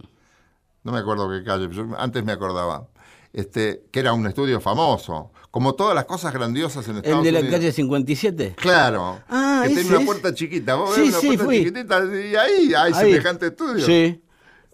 [0.85, 2.87] no me acuerdo qué calle, yo antes me acordaba,
[3.33, 7.33] este, que era un estudio famoso, como todas las cosas grandiosas en ¿El Estados de
[7.33, 7.57] la Unidos.
[7.59, 8.55] calle 57?
[8.57, 11.59] Claro, Ah, que tiene una puerta chiquita, vos Sí, ves una sí, puerta fui.
[11.59, 12.95] chiquitita y ahí hay Ahí.
[12.95, 13.85] semejante estudio.
[13.85, 14.22] Sí.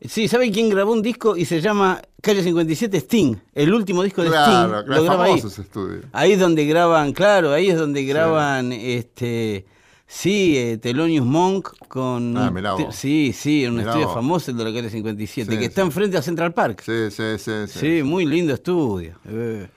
[0.01, 3.35] Sí, ¿sabe quién grabó un disco y se llama Calle 57 Sting?
[3.53, 4.85] El último disco de Claro, Sting.
[4.87, 5.39] claro, lo graba ahí.
[5.39, 6.03] estudio.
[6.13, 9.67] Ahí es donde graban, claro, ahí es donde graban, este,
[10.07, 12.37] sí, eh, Monk con...
[12.37, 12.95] Ah, mirá vos.
[12.95, 14.15] Sí, sí, un Mirá estudio vos.
[14.15, 15.87] famoso, el de la calle 57, Sí, que está sí.
[15.89, 16.81] enfrente a Central Park.
[16.87, 17.79] Sí, Sí, sí, sí.
[17.79, 18.03] sí.
[18.05, 19.19] muy lindo estudio.
[19.27, 19.69] Eh,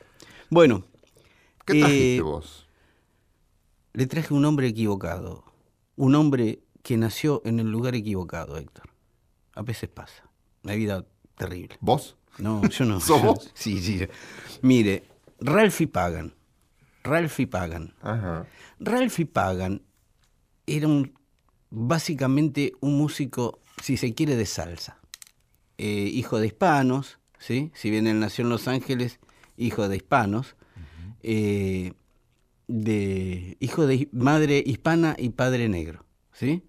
[0.51, 0.83] Bueno,
[1.65, 2.67] ¿Qué trajiste eh, vos?
[3.93, 5.43] le traje un hombre equivocado,
[5.95, 8.90] un hombre que nació en el lugar equivocado, Héctor.
[9.53, 10.23] A veces pasa,
[10.63, 11.05] una vida
[11.37, 11.77] terrible.
[11.81, 12.15] ¿Vos?
[12.37, 12.99] No, yo no.
[12.99, 13.51] ¿Sos vos?
[13.55, 14.05] Sí, sí.
[14.61, 15.03] Mire,
[15.39, 16.33] Ralphie Pagan.
[17.03, 17.93] Ralphie Pagan.
[18.01, 18.45] Ajá.
[18.79, 19.81] Ralphie Pagan
[20.67, 21.13] era un,
[21.69, 24.99] básicamente un músico, si se quiere, de salsa.
[25.77, 27.71] Eh, hijo de hispanos, ¿sí?
[27.73, 29.19] Si bien él nació en Los Ángeles,
[29.57, 30.55] hijo de hispanos.
[31.23, 31.93] eh,
[32.67, 36.63] de, hijo de madre hispana y padre negro, ¿sí?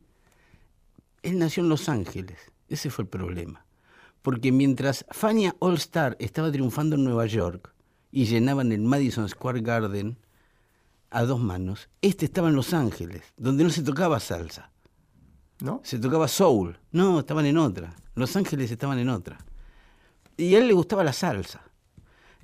[1.23, 2.39] Él nació en Los Ángeles,
[2.75, 3.65] ese fue el problema.
[4.23, 7.75] Porque mientras Fania All Star estaba triunfando en Nueva York
[8.11, 10.19] y llenaban el Madison Square Garden
[11.11, 14.71] a dos manos, este estaba en Los Ángeles, donde no se tocaba salsa,
[15.61, 15.81] ¿No?
[15.85, 16.79] se tocaba soul.
[16.91, 17.95] No, estaban en otra.
[18.15, 19.39] Los Ángeles estaban en otra.
[20.37, 21.63] Y a él le gustaba la salsa.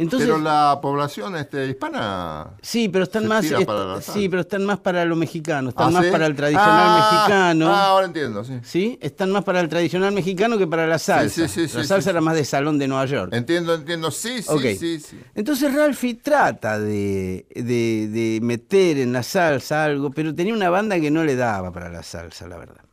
[0.00, 2.50] Entonces, Pero la población este, hispana.
[2.62, 4.12] Sí, pero están más est- la sí, salsa.
[4.30, 6.10] pero están más para lo mexicano, están ¿Ah, más sí?
[6.12, 7.68] para el tradicional Ah, mexicano.
[7.68, 8.60] Ah, ahora entiendo, sí.
[8.62, 11.48] Sí, están más para el tradicional mexicano que para la salsa.
[11.48, 12.10] sí, sí, la sí, salsa sí.
[12.10, 13.34] era más de salón de Nueva York.
[13.34, 14.12] Entiendo, entiendo.
[14.12, 15.20] Sí, sí, sí.
[15.34, 21.00] Entonces Ralphie trata de, de- de meter en la salsa algo, pero tenía una banda
[21.00, 22.84] que no le daba para la salsa, la verdad.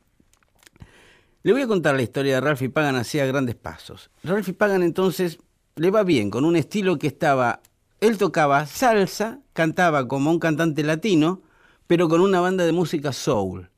[1.43, 4.09] Le voy a contar la historia de Ralphie Pagan así a grandes pasos.
[4.23, 5.37] Ralphie Pagan entonces
[5.75, 7.61] le va bien con un estilo que estaba,
[7.99, 11.41] él tocaba salsa, cantaba como un cantante latino,
[11.87, 13.69] pero con una banda de música soul,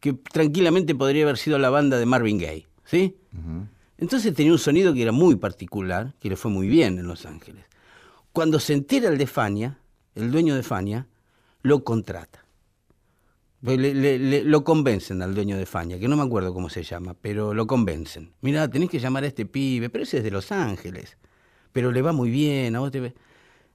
[0.00, 3.16] que tranquilamente podría haber sido la banda de Marvin Gaye, ¿sí?
[3.96, 7.26] Entonces tenía un sonido que era muy particular, que le fue muy bien en Los
[7.26, 7.64] Ángeles.
[8.32, 9.78] Cuando se entera el de Fania,
[10.14, 11.06] el dueño de Fania,
[11.62, 12.44] lo contrata.
[13.60, 16.84] Le- le- le- lo convencen al dueño de Fania, que no me acuerdo cómo se
[16.84, 18.30] llama, pero lo convencen.
[18.40, 21.16] Mira, tenés que llamar a este pibe, pero ese es de Los Ángeles.
[21.78, 23.14] Pero le va muy bien, a vos te ve-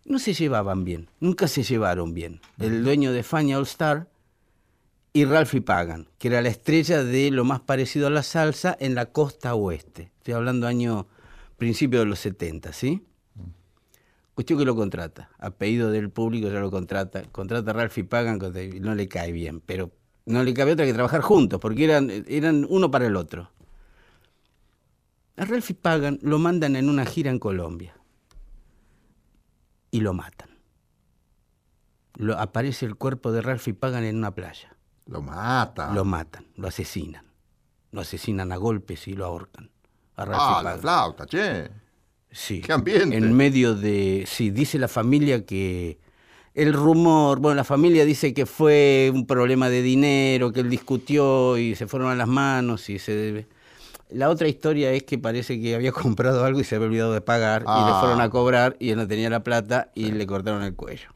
[0.04, 2.42] No se llevaban bien, nunca se llevaron bien.
[2.60, 4.10] El dueño de Fania All Star
[5.14, 8.94] y Ralphie Pagan, que era la estrella de lo más parecido a la salsa en
[8.94, 10.12] la costa oeste.
[10.18, 11.08] Estoy hablando año
[11.56, 13.06] principios de los 70, ¿sí?
[14.34, 15.30] Cuestión que lo contrata.
[15.40, 17.24] A pedido del público ya lo contrata.
[17.32, 18.38] Contrata a Ralphie Pagan,
[18.82, 19.92] no le cae bien, pero
[20.26, 23.50] no le cabe otra que trabajar juntos, porque eran, eran uno para el otro.
[25.38, 27.96] A Ralphie Pagan lo mandan en una gira en Colombia
[29.92, 30.50] y lo matan.
[32.16, 34.76] Lo, aparece el cuerpo de Ralphie Pagan en una playa.
[35.08, 35.92] Lo mata.
[35.94, 37.26] Lo matan, lo asesinan.
[37.92, 39.70] Lo asesinan a golpes y lo ahorcan.
[40.16, 40.80] A Ralphie Ah, la Pagan.
[40.82, 41.70] flauta, che.
[42.32, 42.62] Sí.
[42.62, 43.16] Qué ambiente.
[43.18, 44.26] En medio de.
[44.28, 46.00] Sí, dice la familia que.
[46.54, 51.58] El rumor, bueno, la familia dice que fue un problema de dinero, que él discutió
[51.58, 53.48] y se fueron a las manos y se.
[54.10, 57.22] La otra historia es que parece que había comprado algo y se había olvidado de
[57.22, 57.98] pagar y le Ah.
[58.00, 61.10] fueron a cobrar y él no tenía la plata y le cortaron el cuello.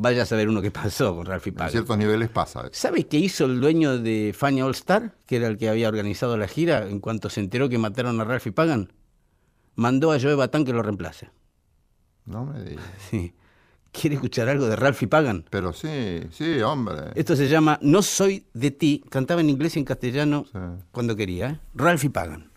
[0.00, 1.70] Vaya a saber uno qué pasó con Ralphie En Pagan.
[1.72, 2.60] ciertos niveles pasa.
[2.60, 2.70] eso.
[2.72, 6.36] ¿Sabes qué hizo el dueño de Fania All Star, que era el que había organizado
[6.36, 8.92] la gira, en cuanto se enteró que mataron a Ralphie Pagan?
[9.74, 11.30] Mandó a Joe Batán que lo reemplace.
[12.26, 12.84] No me digas.
[13.10, 13.32] Sí.
[13.92, 15.44] ¿Quiere escuchar algo de Ralphie Pagan?
[15.50, 17.10] Pero sí, sí, hombre.
[17.14, 19.02] Esto se llama No soy de ti.
[19.10, 20.58] Cantaba en inglés y en castellano Sí.
[20.92, 21.48] cuando quería.
[21.50, 21.60] ¿eh?
[21.74, 22.50] Ralphie Pagan.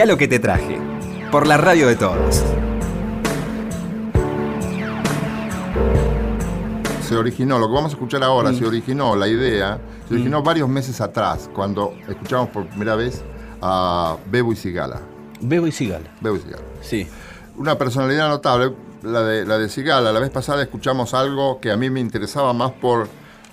[0.00, 0.78] Mirá lo que te traje.
[1.30, 2.42] Por la radio de todos.
[7.02, 10.70] Se originó, lo que vamos a escuchar ahora, se originó la idea, se originó varios
[10.70, 13.22] meses atrás, cuando escuchamos por primera vez
[13.60, 15.02] a Bebo y Sigala.
[15.42, 16.08] Bebo y Cigala.
[16.22, 16.62] Bebo y Sigala.
[16.80, 17.06] Sí.
[17.58, 20.12] Una personalidad notable, la de, la de Sigala.
[20.12, 23.06] La vez pasada escuchamos algo que a mí me interesaba más por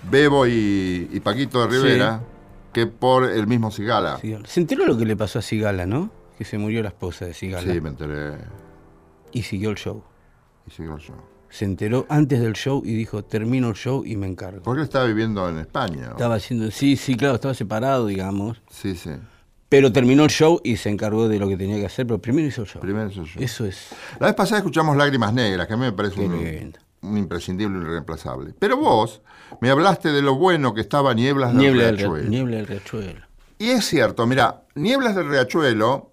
[0.10, 2.22] Bebo y, y Paquito de Rivera
[2.72, 4.18] que por el mismo Sigala.
[4.46, 6.10] Se enteró lo que le pasó a Cigala, ¿no?
[6.38, 7.72] Que se murió la esposa de Cigala.
[7.74, 8.38] Sí, me enteré.
[9.32, 10.04] Y siguió el show.
[10.68, 11.16] Y siguió el show.
[11.50, 14.62] Se enteró antes del show y dijo, termino el show y me encargo.
[14.64, 16.10] Porque él estaba viviendo en España.
[16.12, 18.62] Estaba haciendo, sí, sí, claro, estaba separado, digamos.
[18.70, 19.12] Sí, sí.
[19.70, 22.48] Pero terminó el show y se encargó de lo que tenía que hacer, pero primero
[22.48, 22.82] hizo el show.
[22.82, 23.42] Primero hizo el show.
[23.42, 23.90] Eso es.
[24.20, 27.82] La vez pasada escuchamos Lágrimas Negras, que a mí me parece un, un imprescindible y
[27.82, 28.54] irreemplazable.
[28.60, 29.22] Pero vos
[29.62, 32.26] me hablaste de lo bueno que estaba Nieblas del Niebla del, Riachuelo.
[32.26, 33.22] Ri- Niebla del Riachuelo.
[33.60, 36.12] Y es cierto, mira, Nieblas del Riachuelo,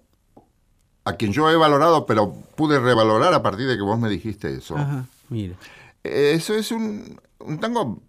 [1.05, 4.53] a quien yo he valorado, pero pude revalorar a partir de que vos me dijiste
[4.55, 4.75] eso.
[4.77, 5.55] Ajá, mira.
[6.03, 8.01] Eh, Eso es un, un tango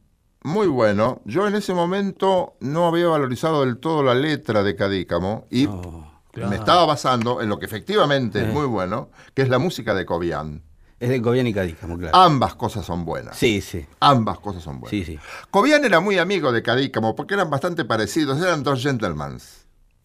[0.42, 1.20] muy bueno.
[1.24, 6.06] Yo en ese momento no había valorizado del todo la letra de Cadícamo y Oh,
[6.32, 6.50] claro.
[6.50, 8.46] me estaba basando en lo que efectivamente Eh.
[8.48, 10.62] es muy bueno, que es la música de Cobian.
[10.98, 12.16] Es de Cobian y Cadícamo, claro.
[12.16, 13.36] Ambas cosas son buenas.
[13.36, 13.84] Sí, sí.
[14.00, 14.90] Ambas cosas son buenas.
[14.90, 15.18] Sí, sí.
[15.50, 19.38] Cobian era muy amigo de Cadícamo porque eran bastante parecidos, eran dos gentlemen,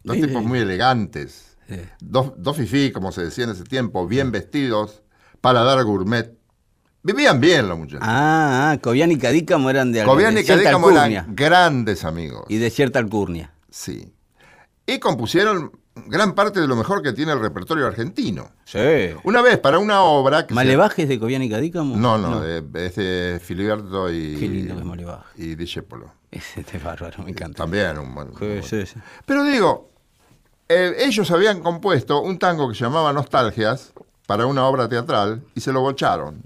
[0.02, 0.22] dos Sí.
[0.22, 1.80] tipos muy elegantes, Sí.
[2.00, 5.02] dos, dos fifí, como se decía en ese tiempo, bien vestidos,
[5.40, 6.32] para dar gourmet.
[7.02, 8.02] Vivían bien los muchachos.
[8.02, 12.44] Ah, ah, Cobian y Cadícamo eran de, Cobian y Cadícamo eran grandes amigos.
[12.48, 13.52] Y de cierta alcurnia.
[13.70, 14.14] Sí.
[14.86, 15.72] Y compusieron
[16.06, 18.50] gran parte de lo mejor que tiene el repertorio argentino.
[18.64, 18.78] Sí.
[19.24, 21.96] Una vez, para una obra que ¿Malevajes de Cobian y Cadícamo?
[21.96, 25.42] No, no, es de Filiberto y, Qué lindo que es Malevaje.
[25.42, 26.12] y Discepolo.
[26.30, 27.58] Ese es bárbaro, me encanta.
[27.58, 28.28] También un buen...
[28.38, 29.00] Sí, sí, sí.
[29.26, 29.91] Pero digo,
[30.68, 33.92] eh, ellos habían compuesto un tango que se llamaba Nostalgias
[34.26, 36.42] para una obra teatral y se lo bocharon.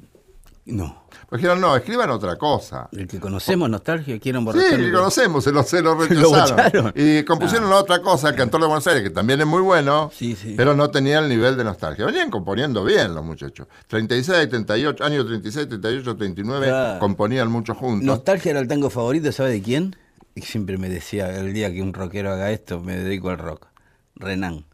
[0.65, 1.05] No.
[1.29, 2.89] Pues dijeron, no, escriban otra cosa.
[2.93, 6.93] El que conocemos, Nostalgia, quiero Sí, emborracharme que con- conocemos, se lo, se lo rechazaron.
[6.95, 10.37] y compusieron otra cosa, el cantor de Buenos Aires, que también es muy bueno, Sí,
[10.37, 10.55] sí.
[10.57, 12.07] pero no tenía el nivel de nostalgia.
[12.07, 13.67] Venían componiendo bien los muchachos.
[13.89, 16.99] 36, 38, años 36, 38, 39, Claro.
[17.01, 18.05] componían mucho juntos.
[18.07, 19.97] Nostalgia era el tango favorito, ¿sabe de quién?
[20.37, 23.67] Y siempre me decía, el día que un rockero haga esto, me dedico al rock.
[24.17, 24.65] Renan.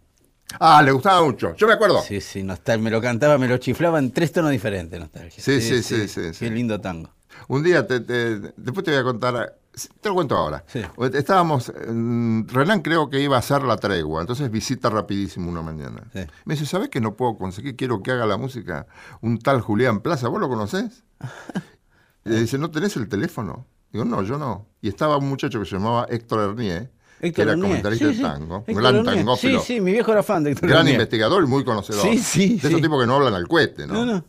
[0.61, 1.55] Ah, le gustaba mucho.
[1.57, 2.03] Yo me acuerdo.
[2.03, 2.83] Sí, sí, Nostalgia.
[2.85, 5.43] Me lo cantaba, me lo chiflaba en tres tonos diferentes, Nostalgia.
[5.43, 7.11] Sí, sí, sí, sí, Qué lindo tango.
[7.49, 9.57] Un día, te- te- después te voy a contar,
[10.01, 10.63] te lo cuento ahora.
[10.67, 10.83] Sí.
[11.15, 16.03] Estábamos, Renan creo que iba a hacer la tregua, entonces visita rapidísimo una mañana.
[16.13, 16.21] Sí.
[16.45, 17.75] Me dice, ¿sabes que no puedo conseguir?
[17.75, 18.87] Quiero que haga la música
[19.23, 21.03] un tal Julián Plaza, ¿vos lo conocés?
[22.25, 23.67] le dice, ¿no tenés el teléfono?
[23.91, 24.67] Digo, no, yo no.
[24.83, 26.91] Y estaba un muchacho que se llamaba Héctor Hernier,
[27.23, 28.23] que Héctor era Hernier, comentarista sí, de sí.
[28.23, 29.61] tango, Héctor gran tangófilo.
[29.61, 32.03] Sí, sí, mi viejo era fan de Héctor gran investigador y muy conocedor.
[32.03, 32.83] Sí, sí, De esos sí.
[32.83, 33.95] tipos que no hablan al cohete, ¿no?
[33.95, 34.25] No, no.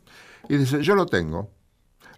[0.47, 1.49] Y dice, yo lo tengo.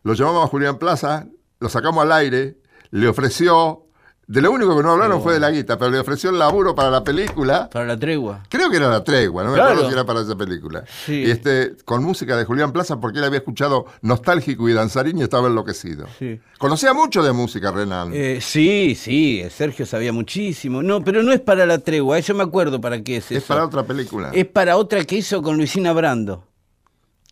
[0.03, 1.28] Lo llamamos a Julián Plaza,
[1.59, 2.57] lo sacamos al aire,
[2.91, 3.84] le ofreció,
[4.28, 6.73] de lo único que no hablaron fue de la guita, pero le ofreció el laburo
[6.73, 7.69] para la película.
[7.69, 8.43] Para la tregua.
[8.49, 10.84] Creo que era la tregua, no me acuerdo si era para esa película.
[11.05, 11.23] Sí.
[11.26, 15.23] Y este, con música de Julián Plaza, porque él había escuchado Nostálgico y Danzarín y
[15.23, 16.07] estaba enloquecido.
[16.17, 16.39] Sí.
[16.57, 18.11] Conocía mucho de música, Renan.
[18.13, 20.82] Eh, sí, sí, Sergio sabía muchísimo.
[20.82, 23.47] No, pero no es para la tregua, eso me acuerdo para qué es es eso.
[23.47, 24.32] para otra película.
[24.34, 26.43] Es para otra que hizo con Luisina Brando.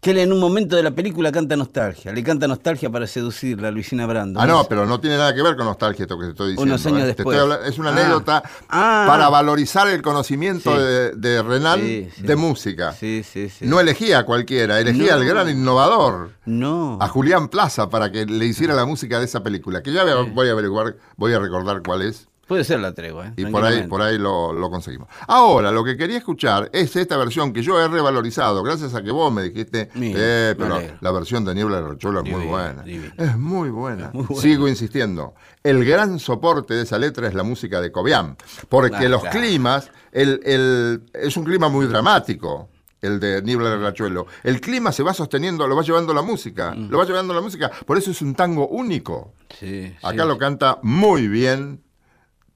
[0.03, 2.11] Que él en un momento de la película canta nostalgia.
[2.11, 4.37] Le canta nostalgia para seducirla a Luisina Brando.
[4.37, 6.73] Ah, no, pero no tiene nada que ver con nostalgia esto que te estoy diciendo.
[6.75, 7.13] Unos años ¿eh?
[7.15, 7.39] Después.
[7.65, 7.93] es una Ah.
[7.93, 9.05] anécdota Ah.
[9.07, 10.77] para valorizar el conocimiento Sí.
[10.83, 12.21] de, de Renan Sí, sí.
[12.21, 12.91] de música.
[12.91, 13.65] Sí, sí, sí.
[13.65, 15.21] No elegía a cualquiera, elegía No.
[15.21, 16.97] al gran innovador, No.
[16.99, 20.49] a Julián Plaza, para que le hiciera la música de esa película, que ya voy
[20.49, 22.27] a averiguar, voy a recordar cuál es.
[22.47, 23.33] Puede ser la tregua, ¿eh?
[23.37, 25.07] Y por ahí, por ahí lo, lo conseguimos.
[25.27, 29.11] Ahora, lo que quería escuchar es esta versión que yo he revalorizado, gracias a que
[29.11, 32.83] vos me dijiste, Mira, eh, pero la versión de Niebla de Rochuelo es muy buena.
[33.17, 34.11] Es muy buena.
[34.13, 34.41] Muy buena.
[34.41, 35.35] Sigo insistiendo.
[35.63, 38.35] El gran soporte de esa letra es la música de Cobian,
[38.67, 39.39] porque los claro.
[39.39, 42.69] climas, el, el- es un clima muy dramático.
[43.01, 44.27] El de Niebla de Rachuelo.
[44.45, 46.73] El clima se va sosteniendo, lo va llevando la música.
[46.73, 46.89] Mm.
[46.89, 47.69] Lo va llevando la música.
[47.85, 49.33] Por eso es un tango único.
[49.59, 50.27] Sí, Acá sí.
[50.29, 51.82] lo canta muy bien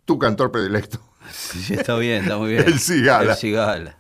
[0.07, 0.99] tu cantor predilecto.
[1.31, 2.63] Sí, está bien, está muy bien.
[2.65, 3.33] El Cigala.
[3.33, 3.97] El Cigala.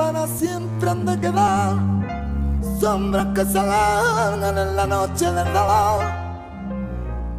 [0.00, 1.76] Para siempre han de quedar,
[2.80, 6.04] sombras que se alargan en la noche del dolor,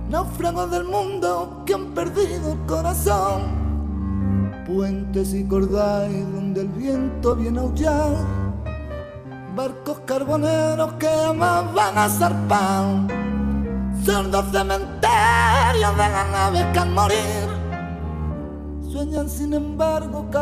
[0.08, 3.42] náufragos del mundo que han perdido el corazón,
[4.68, 8.12] puentes y cordales donde el viento viene a aullar,
[9.56, 12.86] barcos carboneros que jamás van a zarpar.
[14.06, 17.51] Sordos cementerios de las naves que al morir
[18.92, 20.38] sueñan sin embargo que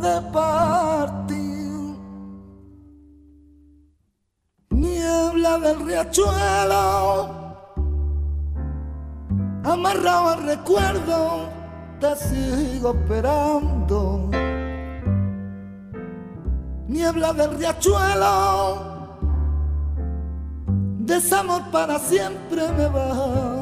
[0.00, 1.38] de partir.
[4.70, 7.28] Niebla del riachuelo,
[9.64, 11.48] amarrado al recuerdo,
[12.00, 14.30] te sigo esperando.
[16.86, 18.98] Niebla del riachuelo
[21.08, 23.57] desamor para siempre me va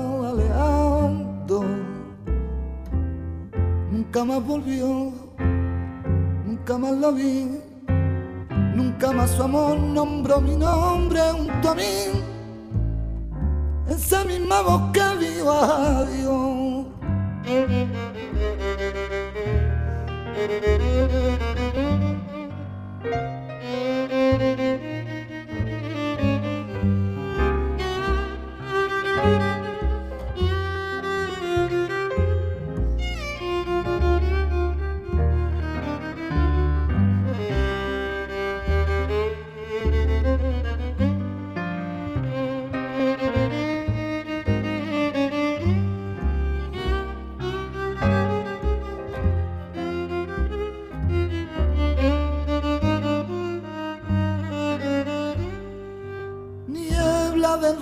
[4.07, 5.13] Nunca más volvió,
[6.47, 7.61] nunca más lo vi,
[8.77, 12.23] nunca más su amor nombró mi nombre junto a mí.
[13.89, 16.87] Esa misma que vio a Dios.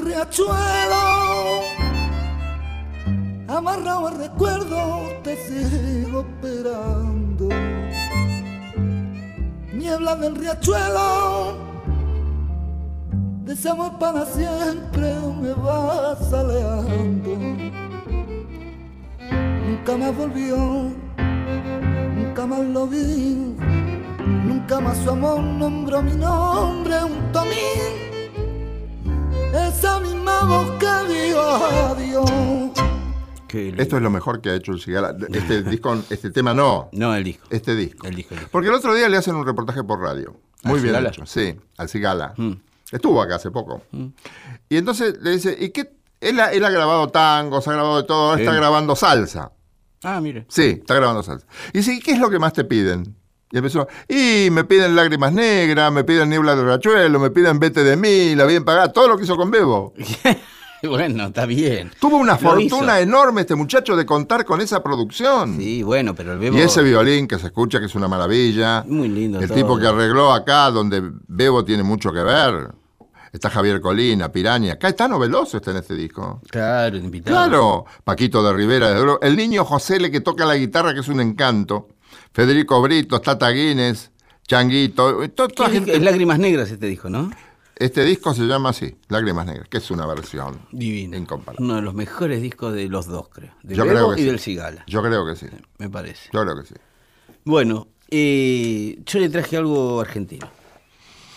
[0.05, 1.62] Riachuelo.
[3.48, 7.48] Amarrado al recuerdo, te sigo esperando.
[9.72, 11.59] Niebla del riachuelo,
[13.44, 17.36] deseamos para siempre, me vas aleando.
[19.66, 20.57] Nunca más volvió,
[22.16, 23.57] nunca más lo vi,
[24.46, 27.07] nunca más su amor nombró mi nombre a
[27.44, 28.03] mí.
[29.55, 32.72] Esa misma voz que adiós.
[33.48, 33.82] Qué lindo.
[33.82, 35.14] Esto es lo mejor que ha hecho el Cigala.
[35.32, 37.46] Este disco, este tema no, No, el disco.
[37.50, 38.07] este disco.
[38.07, 38.50] El disco, el disco.
[38.52, 40.36] Porque el otro día le hacen un reportaje por radio.
[40.64, 41.09] ¿Al Muy bien Cigala?
[41.11, 41.26] hecho.
[41.26, 42.34] Sí, al Cigala.
[42.36, 42.52] Mm.
[42.90, 43.82] Estuvo acá hace poco.
[44.68, 45.94] Y entonces le dice, ¿y qué?
[46.20, 49.52] Él ha, él ha grabado tangos, ha grabado de todo, ahora está grabando salsa.
[50.02, 50.46] Ah, mire.
[50.48, 51.46] Sí, está grabando salsa.
[51.72, 53.14] Y dice, ¿y qué es lo que más te piden?
[53.55, 57.84] Y empezó, y me piden lágrimas negras, me piden niebla de rachuelo, me piden vete
[57.84, 59.94] de mí, la bien pagada, todo lo que hizo con Bebo.
[60.82, 61.92] bueno, está bien.
[62.00, 63.02] Tuvo una Lo fortuna hizo.
[63.05, 65.57] enorme este muchacho de contar con esa producción.
[65.57, 66.59] Sí, bueno, pero el Bebo...
[66.59, 68.82] Y ese violín que se escucha, que es una maravilla.
[68.88, 69.57] Muy lindo El todo.
[69.57, 72.72] tipo que arregló acá, donde Bebo tiene mucho que ver.
[73.32, 74.76] Está Javier Colina, Piraña.
[74.80, 76.40] Caetano Veloso está en este disco.
[76.50, 77.36] Claro, invitado.
[77.36, 77.84] Claro.
[78.02, 78.96] Paquito de Rivera.
[79.22, 81.88] El niño José Le que toca la guitarra, que es un encanto.
[82.35, 84.11] Federico Brito, Tata Guinness,
[84.47, 85.28] Changuito.
[85.30, 85.97] to- toda ¿Qué gente-?
[85.97, 87.30] Es Lágrimas Negras este disco, ¿no?
[87.76, 91.16] Este disco se llama así, Lágrimas Negras, que es una versión Divino.
[91.16, 91.64] incomparable.
[91.64, 93.53] Uno de los mejores discos de los dos, creo.
[93.62, 94.28] De Yo creo que y sí.
[94.30, 95.47] del Cigala, Yo creo que sí.
[95.78, 96.28] me parece.
[96.32, 96.74] Yo creo que sí.
[97.45, 100.49] Bueno, eh, yo le traje algo argentino.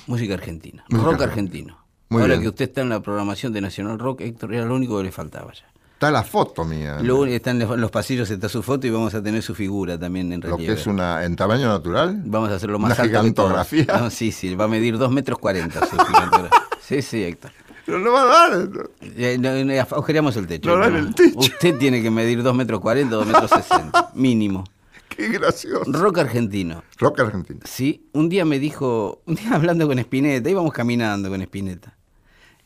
[0.07, 0.83] Música argentina.
[0.89, 1.73] Música rock argentina.
[1.73, 1.87] argentino.
[2.09, 2.41] Muy Ahora bien.
[2.43, 5.11] que usted está en la programación de Nacional Rock, Héctor, era lo único que le
[5.11, 5.65] faltaba ya.
[5.97, 6.99] Está la foto mía.
[7.01, 9.55] Lo único que está en los- pasillos está su foto y vamos a tener su
[9.55, 10.75] figura también en Lo relieve.
[10.75, 12.21] que es una en tamaño natural.
[12.23, 13.85] Vamos a hacerlo más Una alto que gigantografía.
[13.99, 15.97] No, sí, sí, va a medir 2 metros 40 su.
[16.81, 17.51] Sí, sí, Héctor.
[17.83, 18.69] Pero no va a dar.
[19.01, 20.77] Eh, no, no, agujereamos el techo.
[20.77, 21.39] No el techo.
[21.39, 24.65] Usted tiene que medir 2 metros 40, 2 metros 60, mínimo.
[25.09, 25.91] Qué gracioso.
[25.91, 26.83] Rock argentino.
[26.99, 27.61] Rock argentino.
[27.63, 31.95] Sí, un día me dijo, un día hablando con Spinetta, íbamos caminando con Spinetta.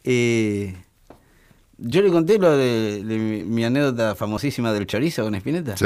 [0.04, 0.76] Eh,
[1.82, 5.76] yo le conté lo de, de mi, mi anécdota famosísima del chorizo con Spinetta.
[5.78, 5.86] Sí.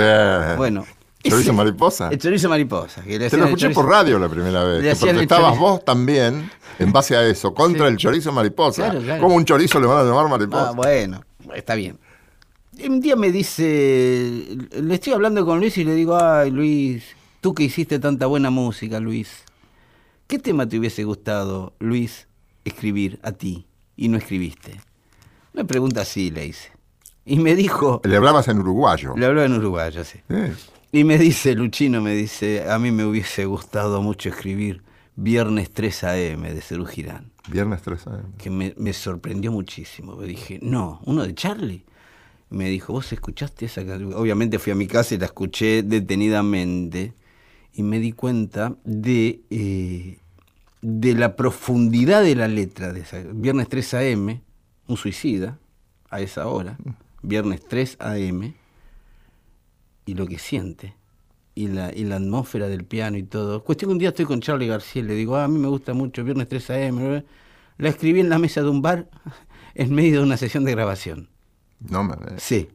[0.58, 0.86] Bueno.
[1.26, 2.10] Chorizo mariposa.
[2.12, 3.02] El chorizo mariposa.
[3.02, 4.82] que le Te lo escuché por radio la primera Le vez.
[4.84, 7.94] Que hacían el protestabas vos también en base a eso, contra Sí.
[7.94, 8.84] el chorizo mariposa.
[8.84, 9.24] Claro, claro.
[9.24, 10.70] ¿Cómo un chorizo le van a llamar mariposa?
[10.70, 11.22] Ah, bueno,
[11.56, 11.98] está bien.
[12.88, 14.44] Un día me dice,
[14.80, 17.04] le estoy hablando con Luis y le digo, ay Luis,
[17.42, 19.46] tú que hiciste tanta buena música, Luis,
[20.28, 22.28] ¿qué tema te hubiese gustado, Luis,
[22.66, 23.66] escribir a ti
[23.96, 24.80] y no escribiste?
[25.56, 26.70] Una pregunta así le hice.
[27.26, 29.16] Y me dijo, Le hablabas en uruguayo.
[29.16, 30.20] le habló en uruguayo, sí.
[30.92, 34.84] Y me dice, Luchino me dice, a mí me hubiese gustado mucho escribir
[35.16, 38.24] Viernes 3 AM de Cerú Girán Viernes 3 a.m.
[38.38, 40.22] que me, me sorprendió muchísimo.
[40.22, 41.86] Dije, no, uno de Charlie.
[42.50, 44.14] Me dijo, ¿vos escuchaste esa canción?
[44.14, 47.14] Obviamente fui a mi casa y la escuché detenidamente
[47.74, 50.18] y me di cuenta de, eh,
[50.82, 53.20] de la profundidad de la letra de esa.
[53.34, 54.42] Viernes 3 AM,
[54.88, 55.58] un suicida,
[56.10, 56.78] a esa hora,
[57.22, 58.54] viernes 3 AM,
[60.06, 60.96] y lo que siente.
[61.58, 63.64] Y la, y la atmósfera del piano y todo.
[63.64, 65.70] Cuestión que un día estoy con Charlie García y le digo, ah, a mí me
[65.70, 67.24] gusta mucho, viernes 3 AM.
[67.78, 69.10] La escribí en la mesa de un bar
[69.74, 71.30] en medio de una sesión de grabación.
[71.80, 72.70] No me Sí,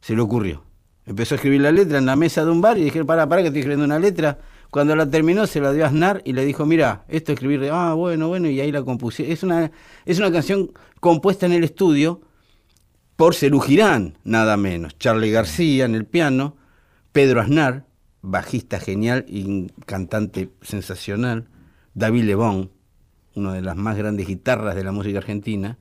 [0.00, 0.64] se le ocurrió.
[1.04, 3.42] Empezó a escribir la letra en la mesa de un bar y dije, para, para
[3.42, 4.38] que estoy escribiendo una letra.
[4.70, 7.70] Cuando la terminó se la dio a Aznar y le dijo, mira, esto es escribir,
[7.72, 9.32] ah, bueno, bueno, y ahí la compuse.
[9.32, 9.70] Es una,
[10.04, 12.20] es una canción compuesta en el estudio
[13.16, 14.96] por Cerú Girán, nada menos.
[14.98, 16.56] Charlie García en el piano,
[17.12, 17.86] Pedro Aznar,
[18.20, 21.48] bajista genial y cantante sensacional,
[21.94, 22.70] David Lebón,
[23.34, 25.78] una de las más grandes guitarras de la música argentina,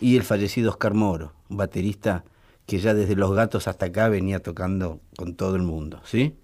[0.00, 2.24] y el fallecido Oscar Moro, baterista
[2.66, 6.36] que ya desde Los Gatos hasta acá venía tocando con todo el mundo, ¿sí?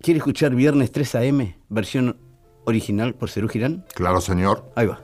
[0.00, 2.16] ¿Quiere escuchar Viernes 3 AM, versión
[2.64, 3.84] original por Cerú Girán?
[3.94, 4.70] Claro, señor.
[4.76, 5.00] Ahí va.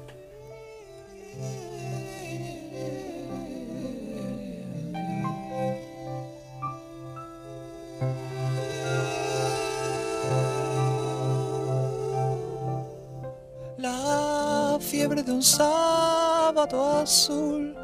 [13.79, 17.75] La fiebre de un sábado azul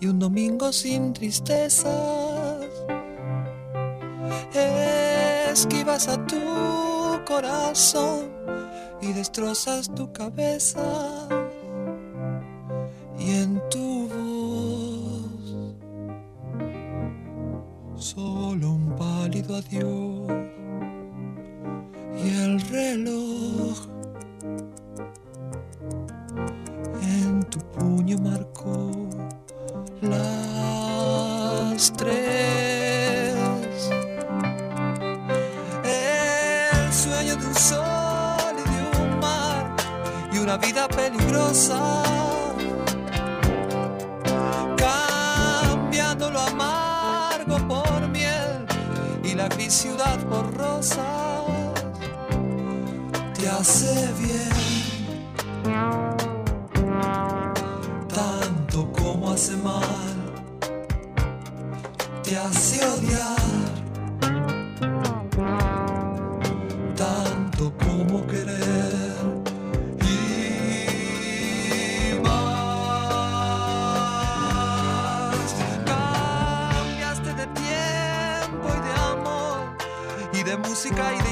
[0.00, 2.64] y un domingo sin tristezas
[5.54, 6.40] esquivas a tu
[7.24, 8.28] corazón
[9.00, 11.28] y destrozas tu cabeza
[13.16, 15.56] y en tu voz
[17.94, 20.28] solo un pálido adiós
[22.24, 23.78] y el reloj
[27.00, 28.90] en tu puño marcó
[30.02, 32.23] las tres.
[37.36, 39.74] de un sol y de un mar
[40.32, 42.02] y una vida peligrosa.
[44.76, 48.66] Cambiando lo amargo por miel
[49.22, 51.06] y la gris ciudad por rosa.
[53.34, 54.54] Te hace bien.
[58.08, 60.14] Tanto como hace mal.
[62.22, 63.43] Te hace odiar.
[80.84, 81.23] Música y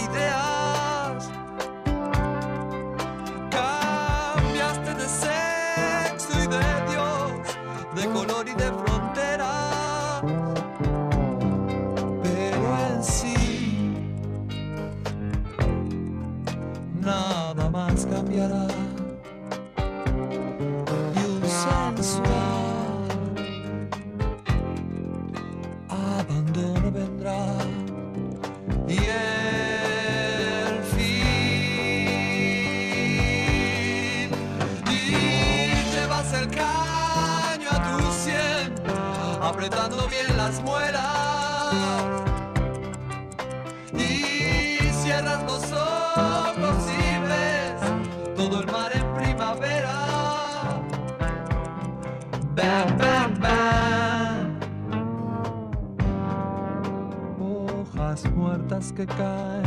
[57.95, 59.65] Hojas muertas que caen,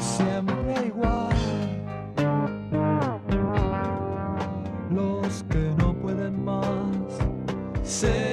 [0.00, 1.28] siempre igual.
[4.90, 6.66] Los que no pueden más
[7.84, 8.29] se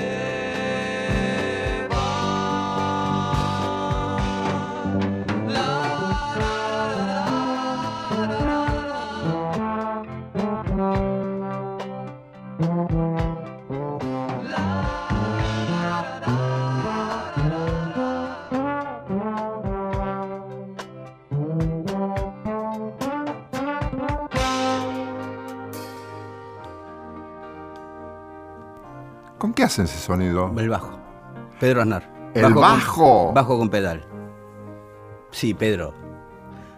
[29.67, 30.51] hacen ese sonido?
[30.57, 30.97] El bajo.
[31.59, 32.31] Pedro Aznar.
[32.33, 33.31] ¿El con- bajo?
[33.33, 34.03] bajo con pedal.
[35.31, 35.93] Sí, Pedro.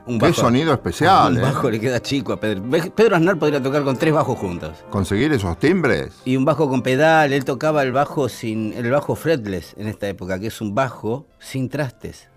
[0.05, 1.41] Un Qué sonido especial, Un ¿eh?
[1.41, 2.63] bajo le queda chico a Pedro.
[2.95, 4.83] Pedro Aznar podría tocar con tres bajos juntos.
[4.89, 6.19] Conseguir esos timbres.
[6.25, 10.07] Y un bajo con pedal, él tocaba el bajo sin el bajo fretless en esta
[10.07, 12.27] época, que es un bajo sin trastes,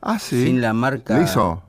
[0.00, 0.44] Ah, sí.
[0.44, 1.62] sin la marca Liso.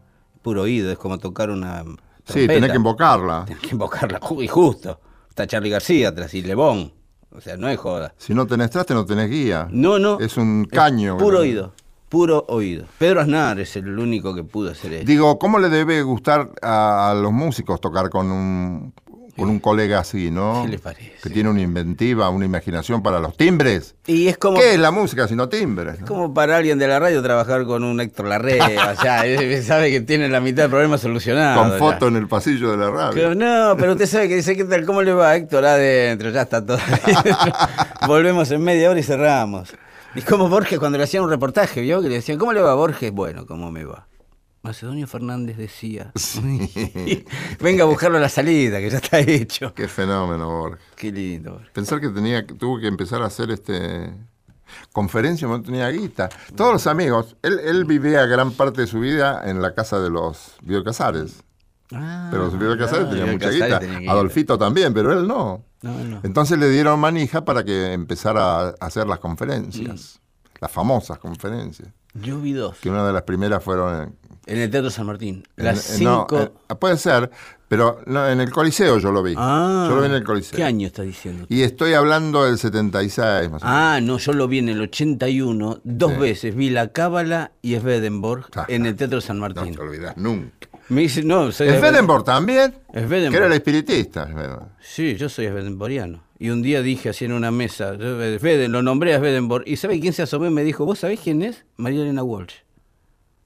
[0.43, 1.84] puro oído, es como tocar una
[2.28, 3.45] Sí, tenés que invocarla.
[3.47, 4.99] Tenés que invocarla y justo.
[5.30, 6.93] Está Charlie García atrás y Lebón.
[7.32, 8.14] O sea, no es joda.
[8.18, 9.68] Si no tenés traste, no tenés guía.
[9.72, 10.20] No, no.
[10.20, 11.18] Es un caño.
[11.18, 11.42] Puro ¿verdad?
[11.42, 11.74] oído.
[12.10, 12.86] Puro oído.
[12.98, 15.06] Pedro Aznar es el único que pudo hacer eso.
[15.06, 18.94] Digo, ¿cómo le debe gustar a los músicos tocar con un,
[19.38, 20.62] con un colega así, no?
[20.64, 21.14] ¿Qué les parece?
[21.22, 23.96] Que tiene una inventiva, una imaginación para los timbres.
[24.08, 26.00] Y es como, ¿Qué es la música sino timbres?
[26.00, 26.06] no?
[26.06, 28.96] como para alguien de la radio trabajar con un Héctor Larrea.
[29.02, 31.62] sea, él sabe que tiene la mitad del problema solucionado.
[31.62, 31.78] Con ya.
[31.78, 33.14] foto en el pasillo de la radio.
[33.14, 34.86] Pero no, pero usted sabe que dice, ¿qué tal?
[34.86, 36.30] ¿Cómo le va Héctor adentro?
[36.30, 36.78] Ya está todo.
[38.08, 39.74] Volvemos en media hora y cerramos.
[40.16, 42.02] Y como Borges cuando le hacían un reportaje, ¿vio?
[42.02, 43.12] Que le decían, ¿cómo le va Borges?
[43.12, 44.08] Bueno, ¿cómo me va?
[44.66, 46.11] Macedonio Fernández decía,
[47.61, 49.74] venga a buscarlo a la salida, que ya está hecho.
[49.74, 50.86] Qué fenómeno, Borges.
[50.95, 51.51] Qué lindo.
[51.53, 51.70] Borges.
[51.72, 54.11] Pensar que tenía, tuvo que empezar a hacer este
[54.91, 56.30] conferencia, no tenía guita.
[56.55, 60.09] Todos los amigos, él, él vivía gran parte de su vida en la casa de
[60.09, 60.53] los
[60.84, 61.43] Casares.
[61.91, 63.80] Ah, Pero los Casares claro, tenían mucha guita.
[63.80, 64.11] tenía.
[64.11, 65.63] Adolfito también, pero él no.
[65.84, 66.20] No, no.
[66.24, 70.57] Entonces le dieron manija para que empezara a hacer las conferencias, Mm.
[70.61, 72.78] las famosas conferencias, Yo vi dos.
[72.80, 74.16] que una de las primeras fueron
[74.46, 75.43] en, el Teatro San Martín.
[75.56, 76.52] Las en- no, cinco.
[76.70, 77.30] en- puede ser,
[77.68, 79.34] pero no, en el Coliseo yo lo vi.
[79.38, 80.56] ah, yo lo vi en el Coliseo.
[80.58, 81.46] ¿Qué año estás diciendo?
[81.50, 83.80] Y estoy hablando del 76 más o menos.
[83.80, 86.20] Ah, no, yo lo vi en el 81, dos Sí.
[86.20, 86.56] veces.
[86.56, 89.74] Vi La Cábala y Swedenborg Ah, en el Teatro San No Martín.
[89.76, 90.68] te olvidas nunca.
[90.88, 93.32] Me dice, no, soy de- Swedenborg también, Swedenborg.
[93.32, 94.30] que era el espiritista.
[94.80, 96.24] Sí, yo soy Swedenborgiano.
[96.38, 99.64] Y un día dije así en una mesa, yo, eh, Sweden- lo nombré a Swedenborg.
[99.68, 101.66] ¿Y sabe quién se asomó y me dijo, vos sabés quién es?
[101.78, 102.54] María Elena Walsh.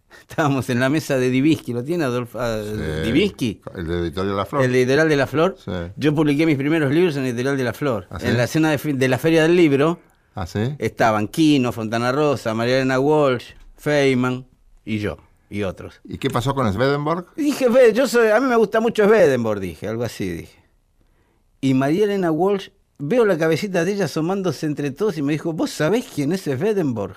[0.30, 2.40] Estábamos en la mesa de Divisky, ¿lo tiene Adolfo?
[2.42, 3.02] ah, Sí.
[3.12, 3.62] Divisky?
[3.76, 4.64] El de Editorial La Flor.
[4.64, 5.56] El editorial de la Flor.
[5.64, 5.72] Sí.
[5.98, 8.08] Yo publiqué mis primeros libros en el editorial de la Flor.
[8.10, 8.28] ¿Ah, sí?
[8.28, 10.00] En la escena de, de la Feria del Libro
[10.36, 10.46] ¿Ah,
[10.78, 14.46] estaban Quino, Fontana Rosa, María Elena Walsh, Feynman
[14.86, 15.18] y yo,
[15.50, 16.00] y otros.
[16.04, 17.26] ¿Y qué pasó con Swedenborg?
[17.36, 20.60] Dije, "Ve, yo soy, a mí me gusta mucho Swedenborg, dije, algo así dije.
[21.62, 25.52] Y María Elena Walsh, veo la cabecita de ella asomándose entre todos y me dijo,
[25.52, 27.16] ¿vos sabés quién es Swedenborg?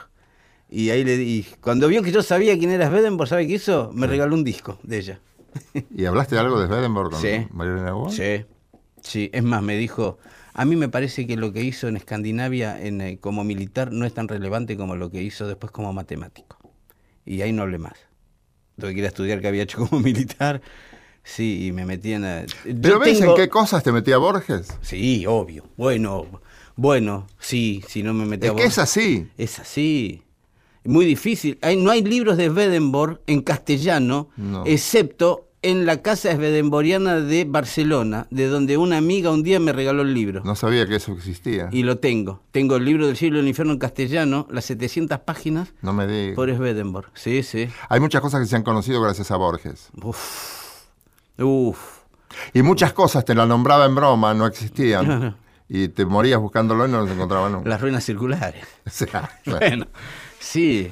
[0.75, 3.91] Y ahí le di, cuando vio que yo sabía quién era Swedenborg, ¿sabe qué hizo?
[3.93, 5.21] Me regaló un disco de ella.
[5.95, 7.47] ¿Y hablaste algo de Swedenborg con Sí.
[7.53, 7.93] María?
[8.09, 8.47] Sí,
[9.03, 9.29] sí.
[9.35, 10.19] Es más, me dijo,
[10.55, 14.07] a mí me parece que lo que hizo en Escandinavia en, eh, como militar no
[14.07, 16.57] es tan relevante como lo que hizo después como matemático.
[17.27, 17.99] Y ahí no hablé más.
[18.81, 20.63] Tuve que ir a estudiar que había hecho como militar.
[21.23, 22.25] Sí, y me metí en...
[22.25, 24.69] eh, ¿Pero yo ves tengo- en qué cosas te metía Borges?
[24.81, 25.65] Sí, obvio.
[25.77, 26.27] Bueno,
[26.77, 28.51] bueno, sí, si no me metía...
[28.53, 29.29] Es que es así.
[29.37, 30.23] Es así.
[30.85, 31.59] Muy difícil.
[31.63, 34.65] Hay, no hay libros de Swedenborg en castellano, No.
[34.67, 40.03] excepto en la casa swedenborgiana de Barcelona, de donde una amiga un día me regaló
[40.03, 40.43] el libro.
[40.45, 41.69] No sabía que eso existía.
[41.71, 42.41] Y lo tengo.
[42.51, 46.09] Tengo el libro del cielo y el infierno en castellano, las 700 páginas, No me
[46.09, 46.35] digas.
[46.35, 47.11] por Swedenborg.
[47.15, 47.69] Sí, sí.
[47.89, 49.91] Hay muchas cosas que se han conocido gracias a Borges.
[50.03, 50.83] Uf.
[51.39, 51.79] Uf.
[52.55, 55.37] Y muchas cosas te la nombraba en broma, no existían.
[55.75, 57.67] Y te morías buscándolo y no los encontraba nunca.
[57.67, 58.63] Las ruinas circulares.
[58.87, 59.87] O sea, Bueno,
[60.43, 60.91] sí.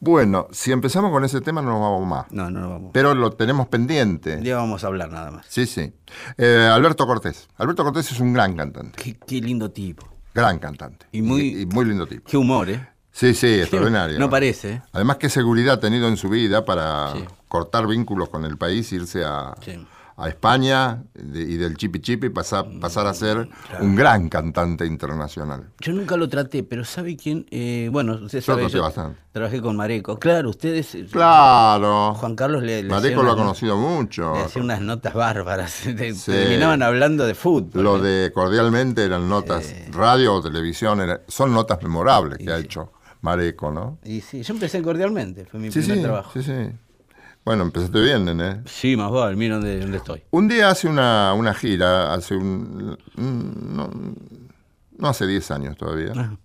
[0.00, 2.30] bueno, si empezamos con ese tema no nos vamos más.
[2.30, 2.90] No, no, no vamos.
[2.92, 4.38] Pero lo tenemos pendiente.
[4.42, 5.46] Ya vamos a hablar nada más.
[5.48, 5.92] Sí, sí.
[6.36, 7.48] Eh, Alberto Cortés.
[7.56, 9.02] Alberto Cortés es un gran cantante.
[9.02, 10.06] Qué, qué lindo tipo.
[10.34, 11.06] Gran cantante.
[11.12, 12.28] Y muy- y muy lindo tipo.
[12.28, 12.86] Qué humor, ¿eh?
[13.12, 14.18] Sí, sí, extraordinario.
[14.18, 14.82] No parece, ¿eh?
[14.92, 17.24] Además, qué seguridad ha tenido en su vida para Sí.
[17.48, 19.86] cortar vínculos con el país, irse a, Sí.
[20.16, 23.48] A España de- y del chipi chipi pasar, pasar a ser
[23.80, 25.70] un gran cantante internacional.
[25.80, 27.46] Yo nunca lo traté, pero ¿sabe quién?
[27.50, 29.18] Eh, bueno, usted Yo sabe, bastante.
[29.32, 30.18] trabajé con Mareco.
[30.18, 30.94] Claro, ustedes...
[30.94, 32.14] eh, Claro.
[32.14, 34.34] Juan Carlos le, Mareco lo ha conocido mucho.
[34.34, 35.72] Le hacía unas notas bárbaras.
[36.14, 36.30] Sí.
[36.30, 37.82] Terminaban hablando de fútbol.
[37.82, 38.08] Lo ¿eh?
[38.24, 42.92] de cordialmente eran notas, radio o televisión, era- son notas memorables que ha hecho
[43.22, 43.98] Mareco, ¿no?
[44.04, 46.30] Y sí, yo empecé cordialmente, fue mi Sí, primer trabajo.
[46.34, 46.52] sí, sí.
[47.44, 48.62] Bueno, empezaste bien, nene.
[48.66, 50.22] Sí, más vale, mira dónde, dónde estoy.
[50.30, 52.96] Un día hace una, una gira, hace un...
[53.16, 53.90] no,
[54.96, 56.36] no hace 10 años todavía, Ajá.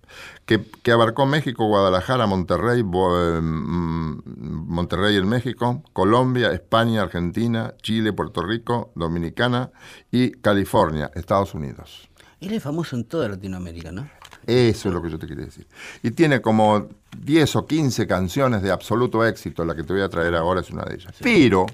[0.45, 4.21] que, que abarcó México, Guadalajara, Monterrey, Bo- eh, mm,
[4.67, 9.69] Monterrey en México, Colombia, España, Argentina, Chile, Puerto Rico, Dominicana
[10.11, 12.09] y California, Estados Unidos.
[12.41, 14.09] Él es famoso en toda Latinoamérica, ¿no?
[14.45, 15.67] Eso es lo que yo te quería decir.
[16.01, 16.87] Y tiene como
[17.17, 20.69] 10 o 15 canciones de absoluto éxito, la que te voy a traer ahora es
[20.71, 21.13] una de ellas.
[21.21, 21.65] Pero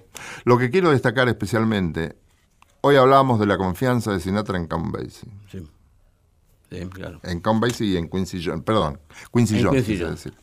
[0.43, 2.15] lo que quiero destacar especialmente,
[2.81, 5.29] hoy hablábamos de la confianza de Sinatra en Count Basie.
[5.51, 5.63] Sí.
[6.71, 7.19] Sí, claro.
[7.23, 8.99] En Count Basie y en Quincy Jones, perdón,
[9.31, 10.23] Quincy En Jones, Quincy Jones.
[10.23, 10.33] decir.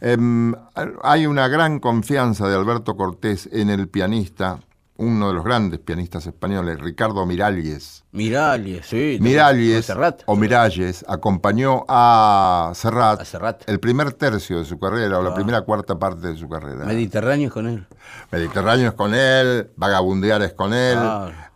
[0.00, 0.54] Em,
[1.02, 4.60] hay una gran confianza de Alberto Cortés en el pianista,
[4.96, 8.04] uno de los grandes pianistas españoles, Ricardo Miralles.
[8.12, 9.18] Miralles, sí.
[9.20, 10.22] Miralles Serrat.
[10.26, 13.62] o Miralles acompañó a Serrat, A Serrat.
[13.68, 15.34] el primer tercio de su carrera o la Ah.
[15.34, 16.84] primera cuarta parte de su carrera.
[16.84, 17.86] Mediterráneos con él.
[18.30, 20.98] Mediterráneo es con él, Vagabundear es con él.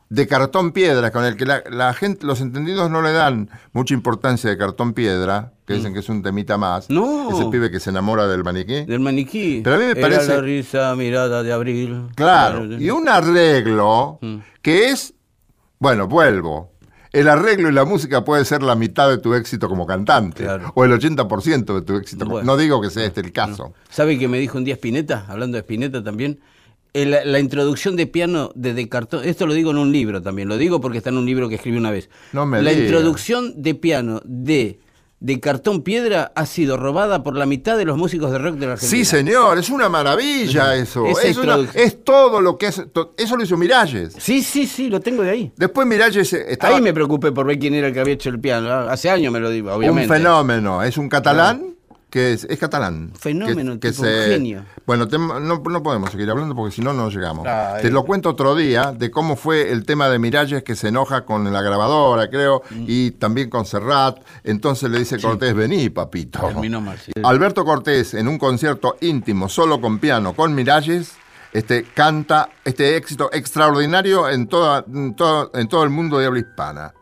[0.09, 3.93] De cartón piedra con él, que la, la gente, los entendidos no le dan mucha
[3.95, 6.89] importancia de cartón piedra, que dicen que es un temita más.
[6.89, 6.95] Mm.
[6.95, 7.31] No.
[7.31, 8.85] Ese pibe que se enamora del maniquí.
[8.85, 9.63] Del maniquí.
[9.65, 12.07] Pero a mí me Era parece- la risa mirada de abril.
[12.15, 14.37] Claro, y un arreglo Mm.
[14.63, 15.15] que es,
[15.79, 16.73] bueno, vuelvo.
[17.13, 20.71] El arreglo y la música puede ser la mitad de tu éxito como cantante, Claro.
[20.75, 22.27] o el 80% de tu éxito.
[22.27, 22.45] Bueno.
[22.47, 23.73] no digo que sea este el caso.
[23.89, 25.25] ¿Sabe que me dijo un día Spinetta?
[25.29, 26.39] Hablando de Spinetta también.
[27.05, 29.25] La introducción de piano de, de cartón.
[29.25, 30.49] Esto lo digo en un libro también.
[30.49, 32.09] Lo digo porque está en un libro que escribí una vez.
[32.33, 32.85] No me la diga.
[32.85, 34.81] introducción de piano de,
[35.21, 38.67] de cartón piedra ha sido robada por la mitad de los músicos de rock de
[38.67, 38.99] la Argentina.
[38.99, 41.07] Sí, señor, es una maravilla eso.
[41.07, 41.85] Es, una- introducción.
[41.85, 42.83] es todo lo que es.
[42.93, 44.15] to- Eso lo hizo Miralles.
[44.19, 45.53] Sí, sí, sí, lo tengo de ahí.
[45.57, 48.31] Después Miralles eh, estaba Ahí me preocupé por ver quién era el que había hecho
[48.31, 48.69] el piano.
[48.71, 50.11] Ah, Hace años me lo digo, obviamente.
[50.13, 50.83] un fenómeno.
[50.83, 51.76] Es un catalán
[52.11, 53.11] que es, es catalán.
[53.19, 54.65] Fenómeno, tipo un genio.
[54.87, 57.47] Bueno, te- no, no podemos seguir hablando porque si no, no llegamos.
[57.47, 57.83] Ay.
[57.83, 61.25] Te lo cuento otro día de cómo fue el tema de Miralles que se enoja
[61.25, 62.85] con la grabadora, creo, Mm.
[62.87, 64.19] y también con Serrat.
[64.45, 66.41] Entonces le dice Cortés, vení, papito.
[66.47, 67.13] Terminó mal, sí.
[67.25, 71.13] Alberto Cortés, en un concierto íntimo, solo con piano, con Miralles,
[71.53, 76.41] este, canta este éxito extraordinario en, toda, en, todo, en todo el mundo de habla
[76.41, 76.95] hispana.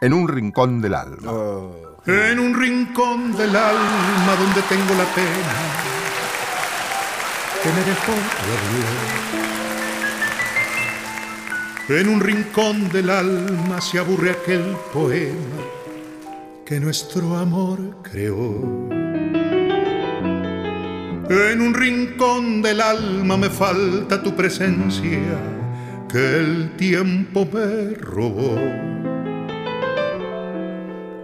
[0.00, 1.32] En un rincón del alma.
[2.06, 5.54] En un rincón del alma donde tengo la pena
[7.60, 8.12] que me dejó
[8.46, 8.86] dormir.
[11.88, 15.64] En un rincón del alma se aburre aquel poema
[16.64, 18.88] que nuestro amor creó.
[21.28, 25.40] En un rincón del alma me falta tu presencia
[26.08, 28.95] que el tiempo me robó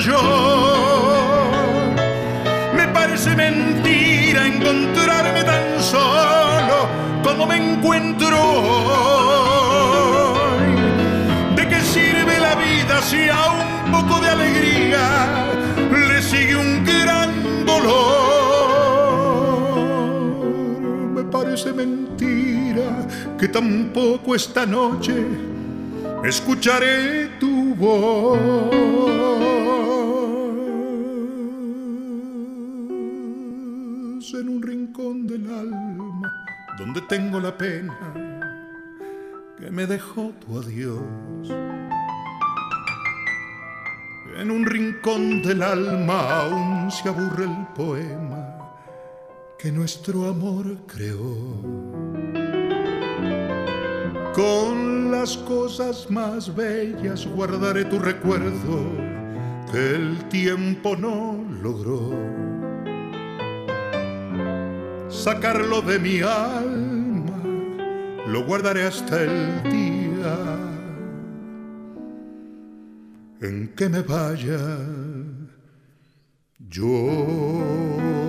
[0.00, 0.20] yo.
[2.74, 6.88] Me parece mentira encontrarme tan solo
[7.22, 9.56] como me encuentro hoy.
[11.56, 15.46] ¿De qué sirve la vida si a un poco de alegría
[15.90, 18.18] le sigue un gran dolor?
[21.14, 23.06] Me parece mentira
[23.38, 25.26] que tampoco esta noche
[26.24, 29.37] escucharé tu voz
[34.98, 36.46] rincón del alma
[36.76, 37.94] donde tengo la pena
[39.56, 41.00] que me dejó tu adiós.
[44.38, 48.74] En un rincón del alma aún se aburre el poema
[49.58, 51.62] que nuestro amor creó.
[54.34, 58.90] Con las cosas más bellas guardaré tu recuerdo
[59.70, 62.37] que el tiempo no logró.
[65.08, 67.42] Sacarlo de mi alma,
[68.26, 70.36] lo guardaré hasta el día
[73.40, 74.58] en que me vaya
[76.68, 78.27] yo.